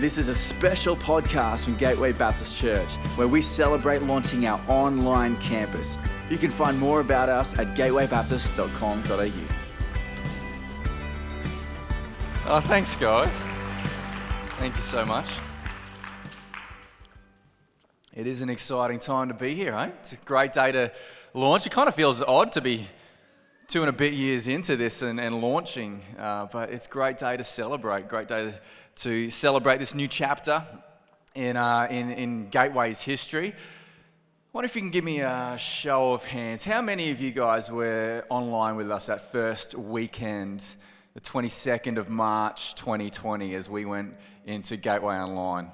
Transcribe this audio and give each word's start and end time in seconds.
This 0.00 0.16
is 0.16 0.30
a 0.30 0.34
special 0.34 0.96
podcast 0.96 1.66
from 1.66 1.76
Gateway 1.76 2.12
Baptist 2.12 2.58
Church 2.58 2.94
where 3.16 3.28
we 3.28 3.42
celebrate 3.42 4.00
launching 4.00 4.46
our 4.46 4.58
online 4.66 5.36
campus. 5.42 5.98
You 6.30 6.38
can 6.38 6.48
find 6.48 6.78
more 6.78 7.00
about 7.00 7.28
us 7.28 7.58
at 7.58 7.76
gatewaybaptist.com.au. 7.76 9.30
Oh, 12.46 12.60
thanks, 12.62 12.96
guys. 12.96 13.46
Thank 14.58 14.74
you 14.74 14.80
so 14.80 15.04
much. 15.04 15.28
It 18.14 18.26
is 18.26 18.40
an 18.40 18.48
exciting 18.48 19.00
time 19.00 19.28
to 19.28 19.34
be 19.34 19.54
here, 19.54 19.74
eh? 19.74 19.90
It's 20.00 20.14
a 20.14 20.16
great 20.16 20.54
day 20.54 20.72
to 20.72 20.92
launch. 21.34 21.66
It 21.66 21.72
kind 21.72 21.90
of 21.90 21.94
feels 21.94 22.22
odd 22.22 22.52
to 22.52 22.62
be 22.62 22.88
two 23.70 23.82
and 23.82 23.88
a 23.88 23.92
bit 23.92 24.14
years 24.14 24.48
into 24.48 24.76
this 24.76 25.00
and, 25.00 25.20
and 25.20 25.40
launching, 25.40 26.02
uh, 26.18 26.46
but 26.46 26.70
it's 26.70 26.86
a 26.86 26.88
great 26.90 27.18
day 27.18 27.36
to 27.36 27.44
celebrate. 27.44 28.08
Great 28.08 28.26
day 28.26 28.46
to, 28.46 28.60
to 29.00 29.30
celebrate 29.30 29.78
this 29.78 29.94
new 29.94 30.06
chapter 30.06 30.62
in, 31.34 31.56
uh, 31.56 31.86
in, 31.90 32.10
in 32.10 32.48
Gateway's 32.50 33.00
history. 33.00 33.54
I 33.54 33.54
wonder 34.52 34.66
if 34.66 34.76
you 34.76 34.82
can 34.82 34.90
give 34.90 35.04
me 35.04 35.20
a 35.20 35.56
show 35.58 36.12
of 36.12 36.22
hands. 36.24 36.66
How 36.66 36.82
many 36.82 37.10
of 37.10 37.18
you 37.18 37.30
guys 37.30 37.70
were 37.70 38.26
online 38.28 38.76
with 38.76 38.90
us 38.90 39.06
that 39.06 39.32
first 39.32 39.74
weekend, 39.74 40.62
the 41.14 41.20
22nd 41.22 41.96
of 41.96 42.10
March 42.10 42.74
2020, 42.74 43.54
as 43.54 43.70
we 43.70 43.86
went 43.86 44.16
into 44.44 44.76
Gateway 44.76 45.14
Online? 45.14 45.70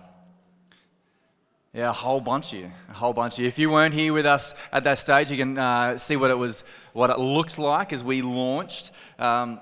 Yeah, 1.72 1.90
a 1.90 1.92
whole 1.92 2.20
bunch 2.20 2.52
of 2.52 2.60
you, 2.60 2.70
a 2.88 2.94
whole 2.94 3.12
bunch 3.12 3.34
of 3.34 3.40
you. 3.40 3.48
If 3.48 3.58
you 3.58 3.70
weren't 3.70 3.94
here 3.94 4.12
with 4.12 4.26
us 4.26 4.54
at 4.70 4.84
that 4.84 4.98
stage, 4.98 5.32
you 5.32 5.36
can 5.36 5.58
uh, 5.58 5.98
see 5.98 6.14
what 6.14 6.30
it 6.30 6.38
was, 6.38 6.62
what 6.92 7.10
it 7.10 7.18
looked 7.18 7.58
like 7.58 7.92
as 7.92 8.04
we 8.04 8.22
launched. 8.22 8.92
Um, 9.18 9.60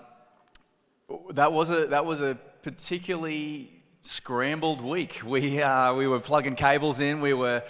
that 1.31 1.53
was 1.53 1.71
a 1.71 1.87
that 1.87 2.05
was 2.05 2.21
a 2.21 2.37
particularly 2.65 3.71
scrambled 4.01 4.81
week. 4.81 5.21
We 5.23 5.61
uh, 5.61 5.93
we 5.95 6.07
were 6.07 6.19
plugging 6.19 6.57
cables 6.57 6.99
in. 6.99 7.21
We 7.21 7.35
were 7.35 7.63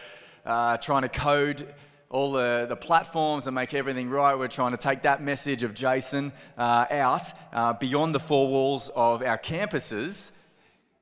uh, 0.46 0.76
trying 0.76 1.02
to 1.02 1.08
code 1.08 1.74
all 2.10 2.30
the, 2.30 2.66
the 2.68 2.76
platforms 2.76 3.48
and 3.48 3.56
make 3.56 3.74
everything 3.74 4.08
right. 4.08 4.38
We're 4.38 4.46
trying 4.46 4.70
to 4.70 4.76
take 4.76 5.02
that 5.02 5.20
message 5.20 5.64
of 5.64 5.74
Jesus 5.74 6.30
uh, 6.56 6.86
out 6.92 7.24
uh, 7.52 7.72
beyond 7.72 8.14
the 8.14 8.20
four 8.20 8.46
walls 8.46 8.88
of 8.94 9.20
our 9.22 9.36
campuses 9.36 10.30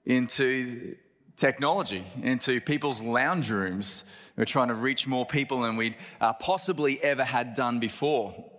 into 0.07 0.97
technology 1.37 2.05
into 2.23 2.63
people's 2.63 3.03
lounge 3.03 3.51
rooms. 3.51 4.05
We're 4.39 4.47
trying 4.47 4.69
to 4.69 4.75
reach 4.75 5.07
more 5.07 5.27
people 5.27 5.61
than 5.61 5.77
we'd 5.77 5.97
uh, 6.19 6.33
possibly 6.33 7.03
ever 7.03 7.25
had 7.25 7.53
done 7.53 7.79
before. 7.79 8.53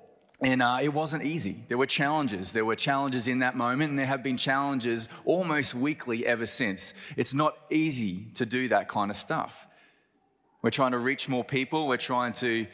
And 0.43 0.61
uh, 0.61 0.79
it 0.81 0.93
wasn't 0.93 1.23
easy. 1.23 1.63
There 1.69 1.77
were 1.77 1.85
challenges. 1.85 2.51
There 2.51 2.65
were 2.65 2.75
challenges 2.75 3.29
in 3.29 3.39
that 3.39 3.55
moment, 3.55 3.91
and 3.91 3.97
there 3.97 4.05
have 4.05 4.21
been 4.21 4.35
challenges 4.35 5.07
almost 5.23 5.73
weekly 5.73 6.25
ever 6.25 6.45
since. 6.45 6.93
It's 7.15 7.33
not 7.33 7.57
easy 7.69 8.27
to 8.35 8.45
do 8.45 8.67
that 8.67 8.89
kind 8.89 9.09
of 9.09 9.15
stuff. 9.15 9.67
We're 10.61 10.69
trying 10.69 10.91
to 10.91 10.97
reach 10.97 11.29
more 11.29 11.45
people. 11.45 11.87
We're 11.87 11.97
trying 11.97 12.33
to 12.33 12.67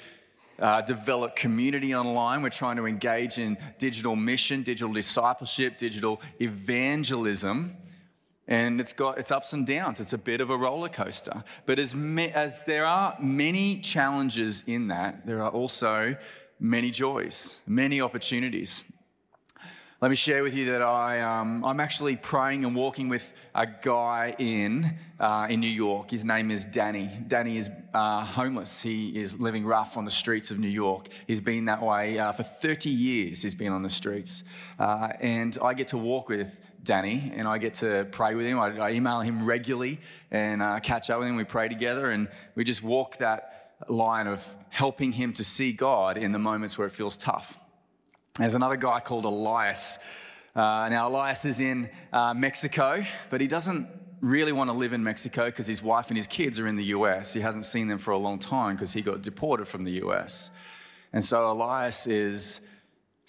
uh, 0.58 0.81
develop 0.81 1.36
community 1.36 1.94
online. 1.94 2.42
We're 2.42 2.50
trying 2.50 2.78
to 2.78 2.88
engage 2.88 3.38
in 3.38 3.58
digital 3.78 4.16
mission, 4.16 4.64
digital 4.64 4.94
discipleship, 4.94 5.78
digital 5.78 6.22
evangelism 6.42 7.78
and 8.50 8.81
it's 8.81 8.94
got 8.94 9.20
its 9.20 9.30
ups 9.30 9.53
and 9.53 9.66
downs. 9.66 10.00
It's 10.00 10.12
a 10.12 10.17
bit 10.17 10.42
of 10.42 10.50
a 10.50 10.58
roller 10.58 10.90
coaster. 10.90 11.44
But 11.67 11.78
as, 11.78 11.94
me, 11.94 12.31
as 12.31 12.66
there 12.66 12.84
are 12.84 13.16
many 13.22 13.80
challenges 13.80 14.64
in 14.66 14.88
that, 14.88 15.28
there 15.28 15.44
are 15.44 15.52
also 15.52 16.17
many 16.59 16.91
joys, 16.91 17.59
many 17.65 18.02
opportunities. 18.02 18.83
Let 20.02 20.11
me 20.11 20.15
share 20.15 20.43
with 20.43 20.53
you 20.53 20.71
that 20.71 20.81
I, 20.81 21.19
um, 21.19 21.66
I'm 21.66 21.81
actually 21.81 22.16
praying 22.16 22.63
and 22.63 22.73
walking 22.73 23.09
with 23.09 23.33
a 23.53 23.67
guy 23.67 24.33
in, 24.39 24.97
uh, 25.19 25.47
in 25.49 25.59
New 25.59 25.67
York. 25.67 26.11
His 26.11 26.23
name 26.23 26.51
is 26.51 26.63
Danny. 26.63 27.09
Danny 27.27 27.57
is 27.57 27.69
uh, 27.93 28.23
homeless. 28.23 28.81
He 28.81 29.19
is 29.19 29.41
living 29.41 29.66
rough 29.66 29.97
on 29.97 30.06
the 30.06 30.11
streets 30.11 30.51
of 30.51 30.59
New 30.59 30.69
York. 30.69 31.09
He's 31.28 31.41
been 31.41 31.66
that 31.66 31.81
way 31.81 32.17
uh, 32.17 32.31
for 32.31 32.44
30 32.44 32.89
years, 32.89 33.41
he's 33.41 33.55
been 33.55 33.73
on 33.73 33.84
the 33.84 33.89
streets. 33.89 34.45
Uh, 34.79 35.09
and 35.19 35.57
I 35.61 35.73
get 35.73 35.88
to 35.88 35.97
walk 35.97 36.29
with 36.29 36.61
Danny 36.81 37.34
and 37.35 37.45
I 37.45 37.57
get 37.57 37.73
to 37.75 38.07
pray 38.09 38.35
with 38.35 38.45
him. 38.45 38.57
I, 38.57 38.78
I 38.78 38.91
email 38.91 39.19
him 39.19 39.44
regularly 39.44 40.00
and 40.31 40.61
uh, 40.61 40.79
catch 40.79 41.09
up 41.09 41.19
with 41.19 41.28
him. 41.28 41.35
We 41.35 41.44
pray 41.44 41.67
together 41.67 42.09
and 42.09 42.29
we 42.55 42.63
just 42.63 42.84
walk 42.84 43.17
that 43.17 43.48
line 43.88 44.28
of 44.28 44.56
helping 44.69 45.12
him 45.12 45.34
to 45.34 45.44
see 45.44 45.72
God 45.72 46.17
in 46.17 46.31
the 46.31 46.40
moments 46.40 46.78
where 46.78 46.88
it 46.88 46.91
feels 46.91 47.17
tough. 47.17 47.59
There's 48.38 48.53
another 48.53 48.78
guy 48.78 49.00
called 49.00 49.25
Elias. 49.25 50.00
Uh, 50.56 50.90
now, 50.90 51.07
Elias 51.07 51.45
is 51.45 51.59
in 51.59 51.90
uh, 52.12 52.34
Mexico, 52.34 53.03
but 53.29 53.41
he 53.41 53.47
doesn't 53.47 53.88
really 54.22 54.51
want 54.51 54.69
to 54.69 54.73
live 54.73 54.94
in 54.94 55.03
Mexico 55.03 55.45
because 55.45 55.67
his 55.67 55.81
wife 55.81 56.09
and 56.09 56.17
his 56.17 56.28
kids 56.28 56.59
are 56.59 56.67
in 56.67 56.75
the 56.75 56.85
US. 56.85 57.34
He 57.34 57.41
hasn't 57.41 57.66
seen 57.66 57.88
them 57.88 57.97
for 57.97 58.12
a 58.12 58.17
long 58.17 58.40
time 58.40 58.75
because 58.75 58.94
he 58.94 59.01
got 59.01 59.22
deported 59.22 59.66
from 59.66 59.84
the 59.84 60.03
US. 60.03 60.51
And 61.13 61.23
so 61.23 61.51
Elias 61.51 62.07
is 62.07 62.61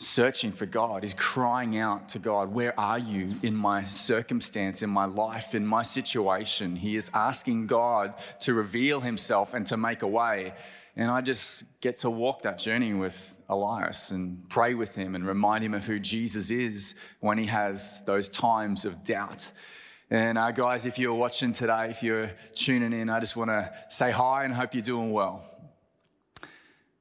searching 0.01 0.51
for 0.51 0.65
God. 0.65 1.05
is 1.05 1.13
crying 1.13 1.77
out 1.77 2.09
to 2.09 2.19
God, 2.19 2.55
Where 2.55 2.79
are 2.81 2.99
you 2.99 3.37
in 3.43 3.55
my 3.55 3.83
circumstance, 3.83 4.83
in 4.83 4.89
my 4.89 5.05
life, 5.05 5.55
in 5.55 5.67
my 5.67 5.83
situation? 5.83 6.75
He 6.77 6.97
is 6.97 7.11
asking 7.13 7.67
God 7.67 8.15
to 8.41 8.55
reveal 8.55 9.01
himself 9.01 9.53
and 9.53 9.67
to 9.67 9.77
make 9.77 10.01
a 10.01 10.07
way. 10.07 10.55
And 10.97 11.11
I 11.11 11.21
just 11.21 11.65
get 11.83 11.99
to 11.99 12.11
walk 12.11 12.43
that 12.43 12.59
journey 12.59 12.95
with 12.95 13.37
Elias 13.49 14.11
and 14.11 14.49
pray 14.49 14.73
with 14.73 14.95
him 14.95 15.15
and 15.15 15.27
remind 15.27 15.63
him 15.63 15.75
of 15.75 15.85
who 15.87 15.99
Jesus 15.99 16.51
is 16.51 16.95
when 17.21 17.37
he 17.37 17.47
has 17.47 18.03
those 18.07 18.31
times 18.31 18.87
of 18.87 19.05
doubt. 19.05 19.53
And 20.11 20.39
uh, 20.39 20.51
guys, 20.51 20.87
if 20.87 20.99
you're 20.99 21.15
watching 21.15 21.53
today, 21.53 21.91
if 21.91 22.03
you're 22.03 22.31
tuning 22.55 22.99
in, 22.99 23.11
I 23.11 23.21
just 23.21 23.37
want 23.37 23.51
to 23.51 23.71
say 23.91 24.11
hi 24.11 24.45
and 24.45 24.55
hope 24.55 24.75
you're 24.75 24.83
doing 24.83 25.13
well. 25.13 25.45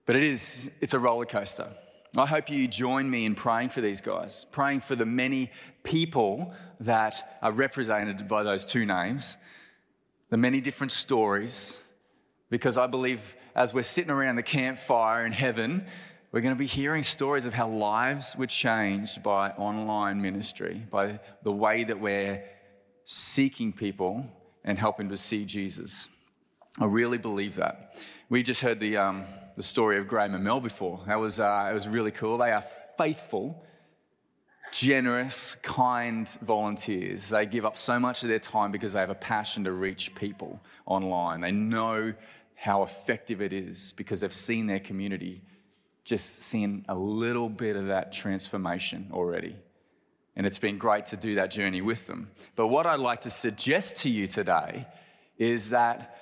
But 0.05 0.17
it 0.17 0.23
is, 0.23 0.69
it's 0.81 0.93
a 0.93 0.99
roller 0.99 1.25
coaster. 1.25 1.69
I 2.17 2.25
hope 2.25 2.49
you 2.49 2.67
join 2.67 3.09
me 3.09 3.25
in 3.25 3.35
praying 3.35 3.69
for 3.69 3.81
these 3.81 4.01
guys, 4.01 4.45
praying 4.51 4.79
for 4.79 4.95
the 4.95 5.05
many 5.05 5.51
people 5.83 6.53
that 6.79 7.37
are 7.43 7.51
represented 7.51 8.27
by 8.27 8.41
those 8.41 8.65
two 8.65 8.85
names, 8.85 9.37
the 10.29 10.37
many 10.37 10.59
different 10.59 10.91
stories, 10.91 11.77
because 12.49 12.79
I 12.79 12.87
believe 12.87 13.35
as 13.55 13.75
we're 13.75 13.83
sitting 13.83 14.09
around 14.09 14.37
the 14.37 14.43
campfire 14.43 15.23
in 15.23 15.33
heaven, 15.33 15.85
we're 16.31 16.41
going 16.41 16.55
to 16.55 16.59
be 16.59 16.65
hearing 16.65 17.03
stories 17.03 17.45
of 17.45 17.53
how 17.53 17.67
lives 17.67 18.35
were 18.35 18.47
changed 18.47 19.21
by 19.21 19.51
online 19.51 20.19
ministry, 20.19 20.81
by 20.89 21.19
the 21.43 21.51
way 21.51 21.83
that 21.83 21.99
we're 21.99 22.43
seeking 23.05 23.71
people 23.71 24.25
and 24.63 24.79
helping 24.79 25.09
to 25.09 25.17
see 25.17 25.45
Jesus. 25.45 26.09
I 26.79 26.85
really 26.85 27.17
believe 27.19 27.55
that. 27.55 28.01
We 28.29 28.41
just 28.41 28.61
heard 28.61 28.79
the, 28.79 28.97
um, 28.97 29.25
the 29.59 29.63
story 29.63 29.97
of 29.97 30.07
Graham 30.07 30.35
and 30.35 30.43
Mel 30.45 30.61
before. 30.61 31.01
That 31.05 31.19
was, 31.19 31.37
uh, 31.37 31.67
it 31.69 31.73
was 31.73 31.85
really 31.85 32.11
cool. 32.11 32.37
They 32.37 32.53
are 32.53 32.63
faithful, 32.97 33.61
generous, 34.71 35.55
kind 35.61 36.29
volunteers. 36.41 37.27
They 37.27 37.45
give 37.45 37.65
up 37.65 37.75
so 37.75 37.99
much 37.99 38.23
of 38.23 38.29
their 38.29 38.39
time 38.39 38.71
because 38.71 38.93
they 38.93 39.01
have 39.01 39.09
a 39.09 39.15
passion 39.15 39.65
to 39.65 39.73
reach 39.73 40.15
people 40.15 40.61
online. 40.85 41.41
They 41.41 41.51
know 41.51 42.13
how 42.55 42.83
effective 42.83 43.41
it 43.41 43.51
is 43.51 43.91
because 43.97 44.21
they've 44.21 44.31
seen 44.31 44.67
their 44.67 44.79
community 44.79 45.41
just 46.05 46.43
seeing 46.43 46.85
a 46.87 46.95
little 46.95 47.49
bit 47.49 47.75
of 47.75 47.87
that 47.87 48.13
transformation 48.13 49.09
already. 49.11 49.57
And 50.37 50.47
it's 50.47 50.57
been 50.57 50.77
great 50.77 51.07
to 51.07 51.17
do 51.17 51.35
that 51.35 51.51
journey 51.51 51.81
with 51.81 52.07
them. 52.07 52.31
But 52.55 52.67
what 52.67 52.85
I'd 52.85 53.01
like 53.01 53.19
to 53.21 53.29
suggest 53.29 53.97
to 54.03 54.09
you 54.09 54.25
today 54.25 54.87
is 55.37 55.71
that 55.71 56.17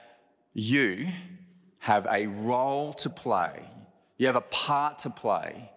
you 0.55 1.09
have 1.87 2.05
a 2.11 2.27
role 2.27 2.91
to 2.91 3.09
play, 3.09 3.63
you 4.17 4.27
have 4.27 4.35
a 4.35 4.41
part 4.41 4.97
to 4.97 5.09
play 5.09 5.71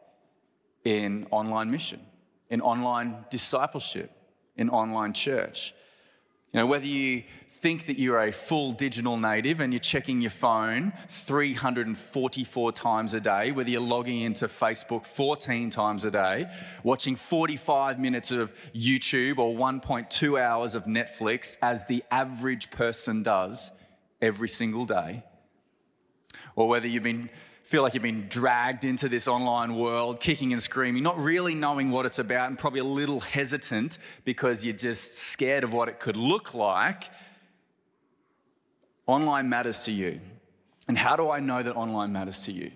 in 0.85 1.25
online 1.31 1.71
mission, 1.71 2.01
in 2.49 2.61
online 2.61 3.25
discipleship, 3.31 4.11
in 4.57 4.69
online 4.71 5.13
church. 5.13 5.73
You 6.53 6.59
know, 6.59 6.67
whether 6.67 6.85
you 6.85 7.23
think 7.49 7.87
that 7.87 7.97
you're 7.97 8.21
a 8.21 8.33
full 8.33 8.73
digital 8.73 9.17
native 9.19 9.61
and 9.61 9.73
you're 9.73 9.79
checking 9.79 10.21
your 10.21 10.33
phone 10.33 10.93
344 11.11 12.73
times 12.73 13.15
a 13.15 13.21
day, 13.21 13.53
whether 13.53 13.71
you're 13.71 13.81
logging 13.81 14.23
into 14.23 14.49
Facebook 14.49 15.07
14 15.07 15.71
times 15.71 16.05
a 16.05 16.11
day, 16.11 16.51
watching 16.83 17.15
45 17.15 18.01
minutes 18.01 18.33
of 18.33 18.53
YouTube 18.75 19.39
or 19.39 19.55
1.2 19.57 20.41
hours 20.41 20.75
of 20.75 20.87
Netflix, 20.87 21.57
as 21.63 21.87
the 21.87 22.03
average 22.11 22.73
person 22.73 23.23
does 23.23 23.71
every 24.21 24.49
single 24.49 24.87
day, 24.87 25.23
or 26.57 26.69
whether 26.69 26.87
you've 26.87 27.03
been 27.03 27.31
feel 27.63 27.83
like 27.83 27.95
you've 27.95 28.03
been 28.03 28.27
dragged 28.29 28.85
into 28.85 29.09
this 29.09 29.29
online 29.29 29.77
world, 29.77 30.19
kicking 30.19 30.53
and 30.53 30.61
screaming, 30.61 31.05
not 31.05 31.17
really 31.19 31.55
knowing 31.55 31.93
what 31.93 32.05
it's 32.05 32.19
about, 32.19 32.49
and 32.49 32.59
probably 32.59 32.81
a 32.81 32.85
little 32.85 33.21
hesitant 33.21 33.97
because 34.25 34.65
you're 34.65 34.75
just 34.75 35.19
scared 35.19 35.63
of 35.63 35.73
what 35.73 35.89
it 35.89 36.01
could 36.01 36.17
look 36.17 36.53
like 36.53 37.05
Online 39.11 39.49
matters 39.49 39.83
to 39.87 39.93
you. 39.93 40.21
And 40.87 40.97
how 40.97 41.17
do 41.17 41.31
I 41.31 41.41
know 41.41 41.65
that 41.65 41.75
online 41.75 42.13
matters 42.13 42.45
to 42.45 42.53
you? 42.53 42.71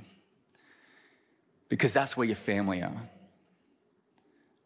Because 1.68 1.94
that's 1.94 2.16
where 2.16 2.26
your 2.26 2.34
family 2.36 2.82
are. 2.82 3.08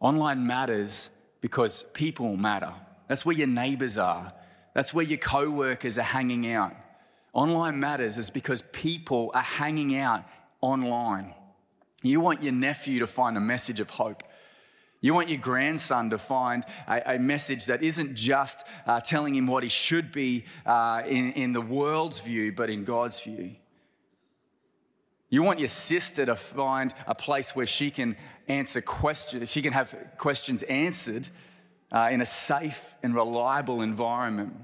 Online 0.00 0.46
matters 0.46 1.10
because 1.42 1.82
people 1.92 2.38
matter. 2.38 2.72
That's 3.06 3.26
where 3.26 3.36
your 3.36 3.48
neighbors 3.48 3.98
are. 3.98 4.32
That's 4.72 4.94
where 4.94 5.04
your 5.04 5.18
co 5.18 5.50
workers 5.50 5.98
are 5.98 6.02
hanging 6.02 6.50
out. 6.50 6.74
Online 7.38 7.78
matters 7.78 8.18
is 8.18 8.30
because 8.30 8.62
people 8.72 9.30
are 9.32 9.42
hanging 9.42 9.96
out 9.96 10.24
online. 10.60 11.32
You 12.02 12.18
want 12.18 12.42
your 12.42 12.52
nephew 12.52 12.98
to 12.98 13.06
find 13.06 13.36
a 13.36 13.40
message 13.40 13.78
of 13.78 13.90
hope. 13.90 14.24
You 15.00 15.14
want 15.14 15.28
your 15.28 15.38
grandson 15.38 16.10
to 16.10 16.18
find 16.18 16.64
a, 16.88 17.14
a 17.14 17.18
message 17.20 17.66
that 17.66 17.80
isn't 17.80 18.16
just 18.16 18.64
uh, 18.88 18.98
telling 18.98 19.36
him 19.36 19.46
what 19.46 19.62
he 19.62 19.68
should 19.68 20.10
be 20.10 20.46
uh, 20.66 21.02
in, 21.06 21.30
in 21.34 21.52
the 21.52 21.60
world's 21.60 22.18
view, 22.18 22.50
but 22.50 22.70
in 22.70 22.82
God's 22.82 23.20
view. 23.20 23.54
You 25.30 25.44
want 25.44 25.60
your 25.60 25.68
sister 25.68 26.26
to 26.26 26.34
find 26.34 26.92
a 27.06 27.14
place 27.14 27.54
where 27.54 27.66
she 27.66 27.92
can 27.92 28.16
answer 28.48 28.80
questions, 28.80 29.48
she 29.48 29.62
can 29.62 29.74
have 29.74 29.94
questions 30.16 30.64
answered 30.64 31.28
uh, 31.92 32.08
in 32.10 32.20
a 32.20 32.26
safe 32.26 32.96
and 33.00 33.14
reliable 33.14 33.80
environment. 33.80 34.56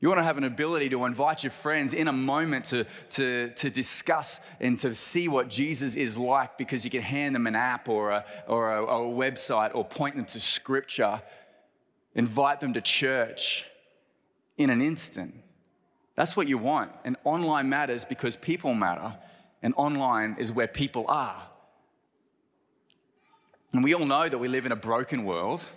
You 0.00 0.08
want 0.08 0.20
to 0.20 0.24
have 0.24 0.38
an 0.38 0.44
ability 0.44 0.90
to 0.90 1.04
invite 1.06 1.42
your 1.42 1.50
friends 1.50 1.92
in 1.92 2.06
a 2.06 2.12
moment 2.12 2.66
to, 2.66 2.84
to, 3.10 3.50
to 3.56 3.68
discuss 3.68 4.38
and 4.60 4.78
to 4.78 4.94
see 4.94 5.26
what 5.26 5.48
Jesus 5.48 5.96
is 5.96 6.16
like 6.16 6.56
because 6.56 6.84
you 6.84 6.90
can 6.90 7.02
hand 7.02 7.34
them 7.34 7.48
an 7.48 7.56
app 7.56 7.88
or, 7.88 8.12
a, 8.12 8.24
or 8.46 8.76
a, 8.76 8.84
a 8.84 9.00
website 9.00 9.74
or 9.74 9.84
point 9.84 10.14
them 10.14 10.24
to 10.26 10.38
scripture, 10.38 11.20
invite 12.14 12.60
them 12.60 12.74
to 12.74 12.80
church 12.80 13.66
in 14.56 14.70
an 14.70 14.80
instant. 14.80 15.34
That's 16.14 16.36
what 16.36 16.46
you 16.46 16.58
want. 16.58 16.92
And 17.04 17.16
online 17.24 17.68
matters 17.68 18.04
because 18.04 18.36
people 18.36 18.74
matter, 18.74 19.16
and 19.62 19.74
online 19.76 20.36
is 20.38 20.52
where 20.52 20.68
people 20.68 21.06
are. 21.08 21.42
And 23.72 23.84
we 23.84 23.94
all 23.94 24.06
know 24.06 24.28
that 24.28 24.38
we 24.38 24.48
live 24.48 24.66
in 24.66 24.72
a 24.72 24.76
broken 24.76 25.24
world, 25.24 25.68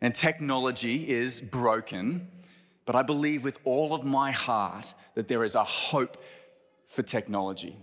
and 0.00 0.14
technology 0.14 1.10
is 1.10 1.40
broken. 1.40 2.28
But 2.86 2.96
I 2.96 3.02
believe 3.02 3.44
with 3.44 3.58
all 3.64 3.94
of 3.94 4.04
my 4.04 4.30
heart 4.30 4.94
that 5.14 5.28
there 5.28 5.44
is 5.44 5.54
a 5.54 5.64
hope 5.64 6.22
for 6.86 7.02
technology. 7.02 7.76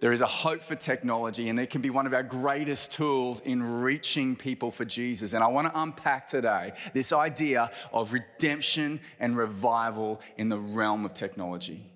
There 0.00 0.12
is 0.12 0.20
a 0.20 0.26
hope 0.26 0.62
for 0.62 0.74
technology, 0.74 1.48
and 1.48 1.60
it 1.60 1.70
can 1.70 1.80
be 1.80 1.88
one 1.88 2.08
of 2.08 2.12
our 2.12 2.24
greatest 2.24 2.90
tools 2.90 3.38
in 3.38 3.80
reaching 3.82 4.34
people 4.34 4.72
for 4.72 4.84
Jesus. 4.84 5.32
And 5.32 5.44
I 5.44 5.46
want 5.46 5.72
to 5.72 5.80
unpack 5.80 6.26
today 6.26 6.72
this 6.92 7.12
idea 7.12 7.70
of 7.92 8.12
redemption 8.12 9.00
and 9.20 9.36
revival 9.36 10.20
in 10.36 10.48
the 10.48 10.58
realm 10.58 11.04
of 11.04 11.14
technology. 11.14 11.92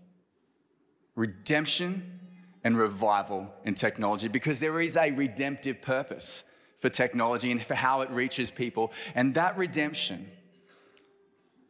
Redemption 1.17 2.21
and 2.63 2.79
revival 2.79 3.53
in 3.65 3.75
technology, 3.75 4.29
because 4.29 4.61
there 4.61 4.81
is 4.81 4.97
a 4.97 5.11
redemptive 5.11 5.83
purpose 5.83 6.45
for 6.79 6.89
technology 6.89 7.51
and 7.51 7.61
for 7.61 7.75
how 7.75 8.03
it 8.03 8.11
reaches 8.11 8.53
people. 8.53 8.93
And 9.17 9.35
that 9.35 9.59
redemption, 9.59 10.31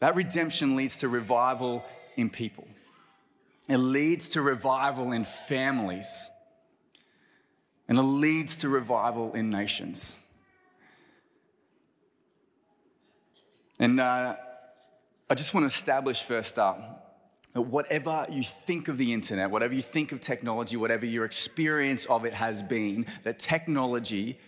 that 0.00 0.14
redemption 0.14 0.76
leads 0.76 0.96
to 0.98 1.08
revival 1.08 1.84
in 2.16 2.31
people. 2.31 2.66
It 3.69 3.78
leads 3.78 4.28
to 4.31 4.43
revival 4.43 5.12
in 5.12 5.25
families. 5.25 6.31
And 7.88 7.98
it 7.98 8.02
leads 8.02 8.56
to 8.58 8.69
revival 8.69 9.32
in 9.34 9.50
nations. 9.50 10.19
And 13.78 14.00
uh, 14.00 14.37
I 15.28 15.34
just 15.34 15.54
want 15.54 15.64
to 15.64 15.69
establish 15.69 16.22
first 16.22 16.58
up 16.58 16.96
that 17.52 17.62
whatever 17.62 18.26
you 18.31 18.42
think 18.42 18.88
of 18.88 18.99
the 18.99 19.12
internet, 19.12 19.50
whatever 19.50 19.75
you 19.75 19.82
think 19.82 20.12
of 20.12 20.20
technology, 20.20 20.76
whatever 20.76 21.06
your 21.06 21.25
experience 21.25 22.04
of 22.06 22.25
it 22.25 22.34
has 22.34 22.62
been, 22.62 23.06
that 23.25 23.38
technology, 23.38 24.38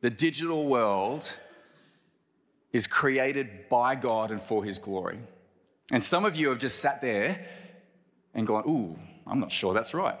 the 0.00 0.10
digital 0.10 0.66
world, 0.66 1.38
is 2.72 2.86
created 2.86 3.68
by 3.68 3.94
God 3.94 4.30
and 4.30 4.40
for 4.40 4.64
his 4.64 4.78
glory. 4.78 5.18
And 5.90 6.02
some 6.02 6.24
of 6.24 6.36
you 6.36 6.50
have 6.50 6.58
just 6.58 6.78
sat 6.78 7.00
there 7.00 7.44
and 8.32 8.46
gone, 8.46 8.64
ooh, 8.68 8.96
I'm 9.26 9.40
not 9.40 9.50
sure 9.50 9.74
that's 9.74 9.92
right. 9.92 10.18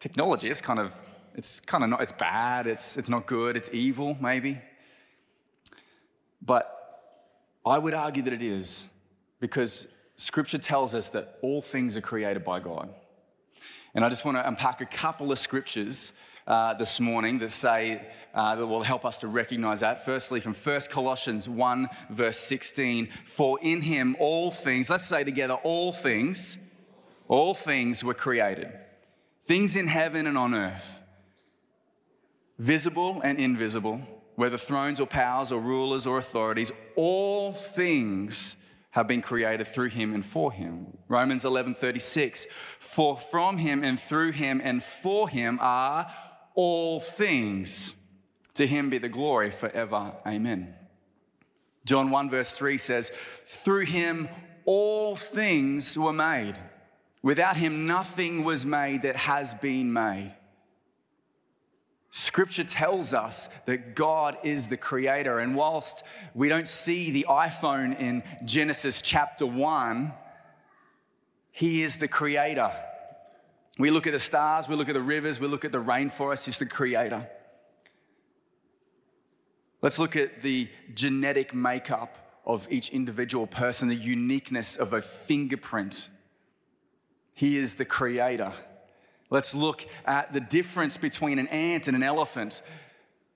Technology 0.00 0.48
is 0.48 0.60
kind 0.60 0.78
of, 0.78 0.94
it's 1.34 1.60
kind 1.60 1.84
of 1.84 1.90
not, 1.90 2.00
it's 2.00 2.12
bad, 2.12 2.66
it's, 2.66 2.96
it's 2.96 3.08
not 3.08 3.26
good, 3.26 3.56
it's 3.56 3.70
evil, 3.72 4.16
maybe. 4.20 4.58
But 6.42 6.76
I 7.64 7.78
would 7.78 7.94
argue 7.94 8.22
that 8.22 8.32
it 8.32 8.42
is 8.42 8.86
because 9.38 9.86
scripture 10.16 10.58
tells 10.58 10.94
us 10.94 11.10
that 11.10 11.38
all 11.42 11.62
things 11.62 11.96
are 11.96 12.00
created 12.00 12.44
by 12.44 12.60
God. 12.60 12.92
And 13.94 14.04
I 14.04 14.08
just 14.08 14.24
want 14.24 14.36
to 14.36 14.46
unpack 14.46 14.80
a 14.80 14.86
couple 14.86 15.30
of 15.30 15.38
scriptures 15.38 16.12
uh, 16.50 16.74
this 16.74 16.98
morning 16.98 17.38
that 17.38 17.52
say, 17.52 18.04
uh, 18.34 18.56
that 18.56 18.66
will 18.66 18.82
help 18.82 19.04
us 19.04 19.18
to 19.18 19.28
recognize 19.28 19.80
that. 19.80 20.04
Firstly, 20.04 20.40
from 20.40 20.52
1 20.52 20.80
Colossians 20.90 21.48
1, 21.48 21.88
verse 22.10 22.38
16, 22.38 23.06
for 23.24 23.60
in 23.62 23.82
him 23.82 24.16
all 24.18 24.50
things, 24.50 24.90
let's 24.90 25.06
say 25.06 25.22
together, 25.22 25.54
all 25.54 25.92
things, 25.92 26.58
all 27.28 27.54
things 27.54 28.02
were 28.02 28.14
created. 28.14 28.68
Things 29.44 29.76
in 29.76 29.86
heaven 29.86 30.26
and 30.26 30.36
on 30.36 30.52
earth, 30.52 31.00
visible 32.58 33.20
and 33.22 33.38
invisible, 33.38 34.00
whether 34.34 34.58
thrones 34.58 34.98
or 34.98 35.06
powers 35.06 35.52
or 35.52 35.60
rulers 35.60 36.04
or 36.04 36.18
authorities, 36.18 36.72
all 36.96 37.52
things 37.52 38.56
have 38.90 39.06
been 39.06 39.22
created 39.22 39.68
through 39.68 39.90
him 39.90 40.12
and 40.12 40.26
for 40.26 40.50
him. 40.50 40.98
Romans 41.06 41.44
11:36 41.44 42.46
For 42.80 43.16
from 43.16 43.58
him 43.58 43.84
and 43.84 44.00
through 44.00 44.32
him 44.32 44.60
and 44.64 44.82
for 44.82 45.28
him 45.28 45.60
are 45.60 46.10
all 46.54 47.00
things. 47.00 47.94
To 48.54 48.66
him 48.66 48.90
be 48.90 48.98
the 48.98 49.08
glory 49.08 49.50
forever. 49.50 50.12
Amen. 50.26 50.74
John 51.84 52.10
1, 52.10 52.30
verse 52.30 52.56
3 52.56 52.78
says, 52.78 53.10
Through 53.44 53.86
him 53.86 54.28
all 54.64 55.16
things 55.16 55.96
were 55.96 56.12
made. 56.12 56.56
Without 57.22 57.56
him, 57.56 57.86
nothing 57.86 58.44
was 58.44 58.64
made 58.64 59.02
that 59.02 59.16
has 59.16 59.54
been 59.54 59.92
made. 59.92 60.34
Scripture 62.10 62.64
tells 62.64 63.14
us 63.14 63.48
that 63.66 63.94
God 63.94 64.36
is 64.42 64.68
the 64.68 64.76
creator. 64.76 65.38
And 65.38 65.54
whilst 65.54 66.02
we 66.34 66.48
don't 66.48 66.66
see 66.66 67.10
the 67.10 67.26
iPhone 67.28 67.98
in 67.98 68.22
Genesis 68.44 69.00
chapter 69.00 69.46
1, 69.46 70.12
he 71.52 71.82
is 71.82 71.98
the 71.98 72.08
creator. 72.08 72.72
We 73.78 73.90
look 73.90 74.06
at 74.06 74.12
the 74.12 74.18
stars, 74.18 74.68
we 74.68 74.76
look 74.76 74.88
at 74.88 74.94
the 74.94 75.00
rivers, 75.00 75.40
we 75.40 75.46
look 75.46 75.64
at 75.64 75.72
the 75.72 75.82
rainforest, 75.82 76.46
He's 76.46 76.58
the 76.58 76.66
creator. 76.66 77.28
Let's 79.82 79.98
look 79.98 80.16
at 80.16 80.42
the 80.42 80.68
genetic 80.94 81.54
makeup 81.54 82.42
of 82.44 82.70
each 82.70 82.90
individual 82.90 83.46
person, 83.46 83.88
the 83.88 83.94
uniqueness 83.94 84.76
of 84.76 84.92
a 84.92 85.00
fingerprint. 85.00 86.08
He 87.32 87.56
is 87.56 87.76
the 87.76 87.84
creator. 87.84 88.52
Let's 89.30 89.54
look 89.54 89.86
at 90.04 90.32
the 90.32 90.40
difference 90.40 90.96
between 90.96 91.38
an 91.38 91.46
ant 91.48 91.86
and 91.86 91.96
an 91.96 92.02
elephant, 92.02 92.62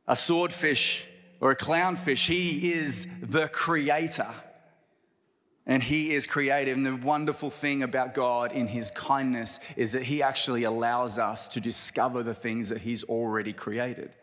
a 0.06 0.16
swordfish 0.16 1.06
or 1.40 1.52
a 1.52 1.56
clownfish. 1.56 2.26
He 2.26 2.72
is 2.72 3.06
the 3.22 3.48
creator. 3.48 4.28
And 5.66 5.82
He 5.82 6.14
is 6.14 6.26
creative. 6.26 6.76
And 6.76 6.86
the 6.86 6.96
wonderful 6.96 7.50
thing 7.50 7.82
about 7.82 8.14
God 8.14 8.52
in 8.52 8.66
His 8.66 8.90
kindness 8.90 9.60
is 9.76 9.92
that 9.92 10.04
He 10.04 10.22
actually 10.22 10.64
allows 10.64 11.18
us 11.18 11.48
to 11.48 11.60
discover 11.60 12.22
the 12.22 12.34
things 12.34 12.68
that 12.68 12.82
He's 12.82 13.04
already 13.04 13.52
created. 13.52 14.14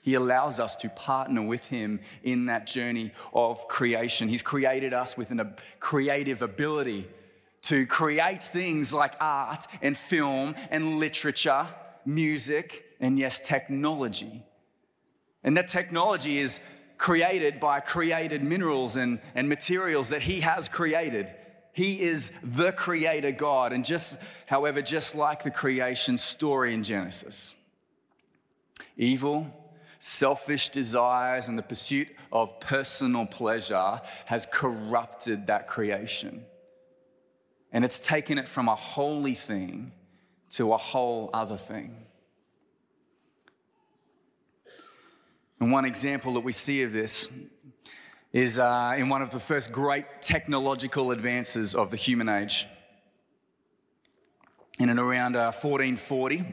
He 0.00 0.14
allows 0.14 0.60
us 0.60 0.76
to 0.76 0.88
partner 0.90 1.42
with 1.42 1.66
Him 1.68 2.00
in 2.22 2.46
that 2.46 2.66
journey 2.66 3.12
of 3.32 3.66
creation. 3.68 4.28
He's 4.28 4.42
created 4.42 4.92
us 4.92 5.16
with 5.16 5.30
a 5.30 5.54
creative 5.80 6.42
ability 6.42 7.08
to 7.62 7.86
create 7.86 8.42
things 8.42 8.92
like 8.92 9.14
art 9.20 9.66
and 9.80 9.96
film 9.96 10.54
and 10.70 10.98
literature, 10.98 11.66
music, 12.04 12.84
and 13.00 13.18
yes, 13.18 13.40
technology. 13.40 14.42
And 15.42 15.56
that 15.56 15.68
technology 15.68 16.38
is 16.38 16.60
created 16.98 17.60
by 17.60 17.80
created 17.80 18.42
minerals 18.42 18.96
and, 18.96 19.20
and 19.34 19.48
materials 19.48 20.10
that 20.10 20.22
He 20.22 20.40
has 20.40 20.68
created. 20.68 21.30
He 21.72 22.00
is 22.00 22.30
the 22.42 22.72
creator 22.72 23.32
God. 23.32 23.72
And 23.72 23.84
just, 23.84 24.18
however, 24.46 24.80
just 24.80 25.14
like 25.14 25.42
the 25.42 25.50
creation 25.50 26.18
story 26.18 26.72
in 26.72 26.84
Genesis, 26.84 27.56
evil, 28.96 29.52
selfish 29.98 30.68
desires, 30.68 31.48
and 31.48 31.58
the 31.58 31.62
pursuit 31.62 32.08
of 32.30 32.60
personal 32.60 33.26
pleasure 33.26 34.00
has 34.26 34.46
corrupted 34.46 35.48
that 35.48 35.66
creation. 35.66 36.44
And 37.72 37.84
it's 37.84 37.98
taken 37.98 38.38
it 38.38 38.48
from 38.48 38.68
a 38.68 38.76
holy 38.76 39.34
thing 39.34 39.92
to 40.50 40.72
a 40.72 40.76
whole 40.76 41.30
other 41.32 41.56
thing. 41.56 42.06
And 45.60 45.72
one 45.72 45.84
example 45.84 46.34
that 46.34 46.40
we 46.40 46.52
see 46.52 46.82
of 46.82 46.92
this 46.92 47.28
is 48.32 48.58
uh, 48.58 48.94
in 48.96 49.08
one 49.08 49.22
of 49.22 49.30
the 49.30 49.40
first 49.40 49.72
great 49.72 50.20
technological 50.20 51.10
advances 51.10 51.74
of 51.74 51.90
the 51.90 51.96
human 51.96 52.28
age. 52.28 52.66
In 54.78 54.88
and 54.88 54.98
around 54.98 55.36
uh, 55.36 55.52
1440, 55.52 56.44